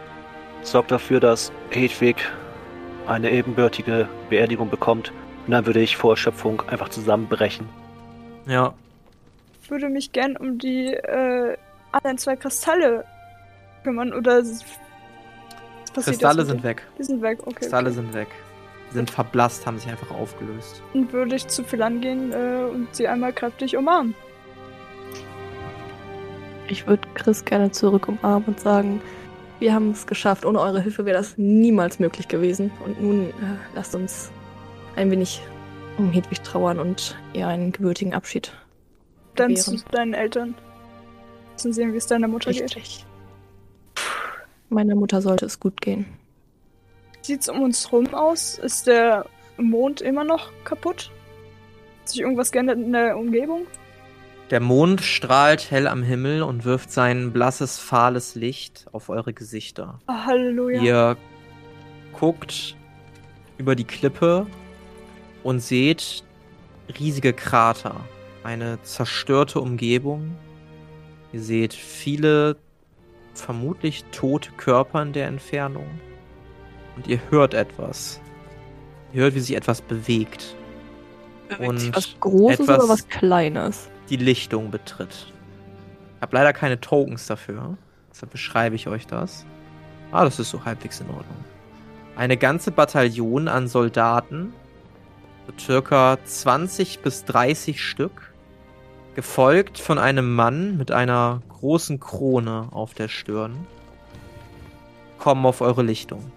Sorg 0.63 0.87
dafür, 0.87 1.19
dass 1.19 1.51
Hedwig 1.69 2.17
eine 3.07 3.31
ebenbürtige 3.31 4.07
Beerdigung 4.29 4.69
bekommt. 4.69 5.11
Und 5.45 5.51
dann 5.51 5.65
würde 5.65 5.79
ich 5.79 5.95
vor 5.97 6.11
Erschöpfung 6.11 6.61
einfach 6.67 6.89
zusammenbrechen. 6.89 7.67
Ja, 8.45 8.73
Ich 9.63 9.71
würde 9.71 9.89
mich 9.89 10.11
gern 10.11 10.35
um 10.37 10.57
die 10.57 10.93
äh, 10.93 11.57
anderen 11.91 12.17
zwei 12.17 12.35
Kristalle 12.35 13.05
kümmern 13.83 14.13
oder 14.13 14.43
Kristalle 15.93 16.45
sind 16.45 16.63
weg. 16.63 16.83
Die 16.97 17.03
sind 17.03 17.21
weg, 17.21 17.39
okay. 17.41 17.55
Kristalle 17.55 17.87
okay. 17.87 17.95
sind 17.95 18.13
weg. 18.13 18.27
Sind 18.93 19.11
verblasst, 19.11 19.65
haben 19.65 19.77
sich 19.77 19.89
einfach 19.89 20.11
aufgelöst. 20.11 20.81
Dann 20.93 21.11
würde 21.11 21.35
ich 21.35 21.47
zu 21.47 21.63
Philan 21.63 22.01
gehen 22.01 22.31
äh, 22.31 22.65
und 22.71 22.95
sie 22.95 23.07
einmal 23.07 23.33
kräftig 23.33 23.75
umarmen. 23.75 24.15
Ich 26.69 26.87
würde 26.87 27.07
Chris 27.13 27.45
gerne 27.45 27.71
zurück 27.71 28.07
umarmen 28.07 28.45
und 28.47 28.59
sagen, 28.59 29.01
wir 29.59 29.73
haben 29.73 29.91
es 29.91 30.05
geschafft. 30.05 30.45
Ohne 30.45 30.59
eure 30.59 30.81
Hilfe 30.81 31.05
wäre 31.05 31.17
das 31.17 31.37
niemals 31.37 31.99
möglich 31.99 32.27
gewesen. 32.27 32.71
Und 32.85 33.01
nun 33.01 33.29
äh, 33.29 33.33
lasst 33.75 33.95
uns 33.95 34.31
ein 34.95 35.11
wenig 35.11 35.41
um 35.97 36.11
Hedwig 36.11 36.41
trauern 36.41 36.79
und 36.79 37.17
ihr 37.33 37.47
einen 37.47 37.71
gebürtigen 37.71 38.13
Abschied. 38.13 38.53
Dann 39.35 39.49
gewähren. 39.55 39.77
zu 39.77 39.85
deinen 39.91 40.13
Eltern. 40.13 40.55
Müssen 41.53 41.73
sehen, 41.73 41.93
wie 41.93 41.97
es 41.97 42.07
deiner 42.07 42.27
Mutter 42.27 42.51
geht. 42.51 42.63
Richtig. 42.63 43.05
Meiner 44.69 44.95
Mutter 44.95 45.21
sollte 45.21 45.45
es 45.45 45.59
gut 45.59 45.81
gehen. 45.81 46.05
Sieht's 47.27 47.49
um 47.49 47.61
uns 47.61 47.91
rum 47.91 48.13
aus? 48.13 48.57
Ist 48.57 48.87
der 48.87 49.25
Mond 49.57 49.99
immer 49.99 50.23
noch 50.23 50.49
kaputt? 50.63 51.11
Hat 51.99 52.07
sich 52.07 52.21
irgendwas 52.21 52.53
geändert 52.53 52.77
in 52.77 52.93
der 52.93 53.17
Umgebung? 53.17 53.67
Der 54.49 54.61
Mond 54.61 55.01
strahlt 55.01 55.69
hell 55.69 55.89
am 55.89 56.03
Himmel 56.03 56.41
und 56.41 56.63
wirft 56.63 56.89
sein 56.89 57.33
blasses, 57.33 57.79
fahles 57.79 58.35
Licht 58.35 58.85
auf 58.93 59.09
eure 59.09 59.33
Gesichter. 59.33 59.99
Ah, 60.05 60.25
Halleluja. 60.25 60.81
Ihr 60.81 61.17
guckt 62.13 62.77
über 63.57 63.75
die 63.75 63.83
Klippe 63.83 64.47
und 65.43 65.59
seht 65.59 66.23
riesige 66.97 67.33
Krater, 67.33 68.05
eine 68.45 68.81
zerstörte 68.83 69.59
Umgebung. 69.59 70.33
Ihr 71.33 71.41
seht 71.41 71.73
viele 71.73 72.55
vermutlich 73.33 74.05
tote 74.13 74.51
Körper 74.51 75.01
in 75.01 75.11
der 75.11 75.27
Entfernung. 75.27 75.89
Und 76.97 77.07
ihr 77.07 77.19
hört 77.29 77.53
etwas. 77.53 78.19
Ihr 79.13 79.21
hört, 79.21 79.35
wie 79.35 79.39
sich 79.39 79.55
etwas 79.55 79.81
bewegt, 79.81 80.55
Bewegt 81.47 81.69
Und 81.69 81.95
was 81.95 82.19
Großes 82.19 82.59
etwas- 82.59 82.79
oder 82.79 82.89
was 82.89 83.07
Kleines? 83.07 83.89
die 84.09 84.17
Lichtung 84.17 84.69
betritt. 84.71 85.31
Ich 86.17 86.21
habe 86.21 86.35
leider 86.35 86.51
keine 86.51 86.79
Tokens 86.81 87.27
dafür. 87.27 87.77
Deshalb 88.11 88.31
beschreibe 88.31 88.75
ich 88.75 88.87
euch 88.87 89.07
das. 89.07 89.45
Ah, 90.11 90.23
das 90.25 90.39
ist 90.39 90.49
so 90.49 90.65
halbwegs 90.65 90.99
in 90.99 91.07
Ordnung. 91.07 91.45
Eine 92.15 92.35
ganze 92.37 92.71
Bataillon 92.71 93.47
an 93.47 93.67
Soldaten, 93.67 94.53
so 95.45 95.53
circa 95.57 96.17
20 96.23 96.99
bis 96.99 97.23
30 97.25 97.81
Stück, 97.83 98.33
gefolgt 99.15 99.77
von 99.77 99.99
einem 99.99 100.33
Mann 100.35 100.77
mit 100.77 100.91
einer 100.91 101.41
großen 101.49 101.99
Krone 101.99 102.69
auf 102.71 102.93
der 102.93 103.07
Stirn, 103.07 103.67
kommen 105.19 105.45
auf 105.45 105.61
eure 105.61 105.83
Lichtung. 105.83 106.31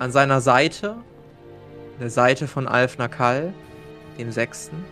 An 0.00 0.10
seiner 0.10 0.40
Seite, 0.40 0.96
der 2.00 2.10
Seite 2.10 2.48
von 2.48 2.66
Alf 2.66 2.98
Nakal, 2.98 3.54
dem 4.18 4.32
Sechsten, 4.32 4.84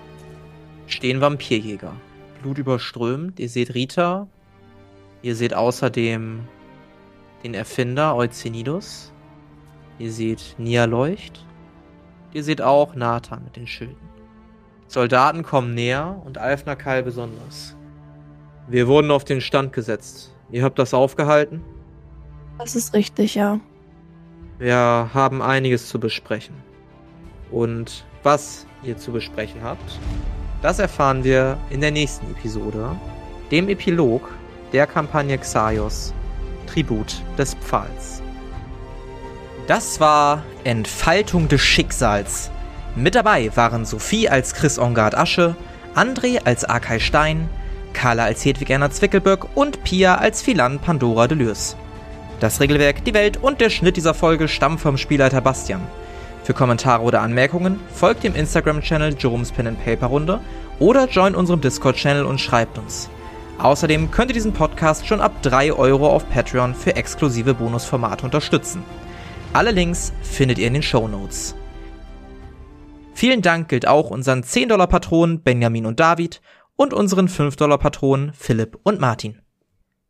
stehen 0.86 1.20
Vampirjäger. 1.20 1.94
Blutüberströmt. 2.42 3.40
Ihr 3.40 3.48
seht 3.48 3.74
Rita. 3.74 4.28
Ihr 5.22 5.34
seht 5.34 5.54
außerdem 5.54 6.40
den 7.42 7.54
Erfinder 7.54 8.14
Euzenidos. 8.14 9.12
Ihr 9.98 10.12
seht 10.12 10.54
Nia 10.58 10.84
Leucht. 10.84 11.44
Ihr 12.32 12.44
seht 12.44 12.62
auch 12.62 12.94
Nathan 12.94 13.44
mit 13.44 13.56
den 13.56 13.66
Schilden. 13.66 14.08
Soldaten 14.86 15.42
kommen 15.42 15.74
näher 15.74 16.20
und 16.24 16.38
Alf 16.38 16.64
Nakal 16.66 17.02
besonders. 17.02 17.76
Wir 18.68 18.86
wurden 18.86 19.10
auf 19.10 19.24
den 19.24 19.40
Stand 19.40 19.72
gesetzt. 19.72 20.34
Ihr 20.50 20.62
habt 20.62 20.78
das 20.78 20.94
aufgehalten? 20.94 21.62
Das 22.58 22.76
ist 22.76 22.94
richtig, 22.94 23.34
ja. 23.34 23.58
Wir 24.62 25.10
haben 25.12 25.42
einiges 25.42 25.88
zu 25.88 25.98
besprechen. 25.98 26.54
Und 27.50 28.04
was 28.22 28.64
ihr 28.84 28.96
zu 28.96 29.10
besprechen 29.10 29.60
habt, 29.64 29.98
das 30.62 30.78
erfahren 30.78 31.24
wir 31.24 31.58
in 31.70 31.80
der 31.80 31.90
nächsten 31.90 32.30
Episode, 32.30 32.94
dem 33.50 33.68
Epilog 33.68 34.30
der 34.72 34.86
Kampagne 34.86 35.36
Xaios, 35.36 36.14
Tribut 36.68 37.22
des 37.36 37.54
Pfahls. 37.54 38.22
Das 39.66 39.98
war 39.98 40.44
Entfaltung 40.62 41.48
des 41.48 41.60
Schicksals. 41.60 42.48
Mit 42.94 43.16
dabei 43.16 43.50
waren 43.56 43.84
Sophie 43.84 44.28
als 44.28 44.54
Chris 44.54 44.78
Ongard 44.78 45.16
Asche, 45.16 45.56
André 45.96 46.40
als 46.44 46.62
Arkay 46.62 47.00
Stein, 47.00 47.48
Carla 47.94 48.26
als 48.26 48.44
Hedwig 48.44 48.70
Erna 48.70 48.92
Zwickelböck 48.92 49.56
und 49.56 49.82
Pia 49.82 50.18
als 50.18 50.40
Philan 50.40 50.78
Pandora 50.78 51.26
Delürs. 51.26 51.76
Das 52.42 52.58
Regelwerk, 52.58 53.04
die 53.04 53.14
Welt 53.14 53.36
und 53.40 53.60
der 53.60 53.70
Schnitt 53.70 53.96
dieser 53.96 54.14
Folge 54.14 54.48
stammen 54.48 54.76
vom 54.76 54.96
Spielleiter 54.96 55.40
Bastian. 55.40 55.80
Für 56.42 56.54
Kommentare 56.54 57.04
oder 57.04 57.20
Anmerkungen 57.20 57.78
folgt 57.94 58.24
dem 58.24 58.34
Instagram-Channel 58.34 59.14
Jerome's 59.16 59.52
Pen 59.52 59.68
and 59.68 59.84
Paper 59.84 60.06
Runde 60.06 60.40
oder 60.80 61.08
join 61.08 61.36
unserem 61.36 61.60
Discord-Channel 61.60 62.24
und 62.24 62.40
schreibt 62.40 62.78
uns. 62.78 63.08
Außerdem 63.58 64.10
könnt 64.10 64.32
ihr 64.32 64.34
diesen 64.34 64.54
Podcast 64.54 65.06
schon 65.06 65.20
ab 65.20 65.40
3 65.42 65.72
Euro 65.72 66.08
auf 66.08 66.28
Patreon 66.30 66.74
für 66.74 66.96
exklusive 66.96 67.54
Bonusformate 67.54 68.24
unterstützen. 68.24 68.82
Alle 69.52 69.70
Links 69.70 70.12
findet 70.22 70.58
ihr 70.58 70.66
in 70.66 70.74
den 70.74 70.82
Show 70.82 71.06
Notes. 71.06 71.54
Vielen 73.14 73.42
Dank 73.42 73.68
gilt 73.68 73.86
auch 73.86 74.10
unseren 74.10 74.42
10-Dollar-Patronen 74.42 75.42
Benjamin 75.44 75.86
und 75.86 76.00
David 76.00 76.40
und 76.74 76.92
unseren 76.92 77.28
5-Dollar-Patronen 77.28 78.32
Philipp 78.32 78.80
und 78.82 78.98
Martin. 78.98 79.41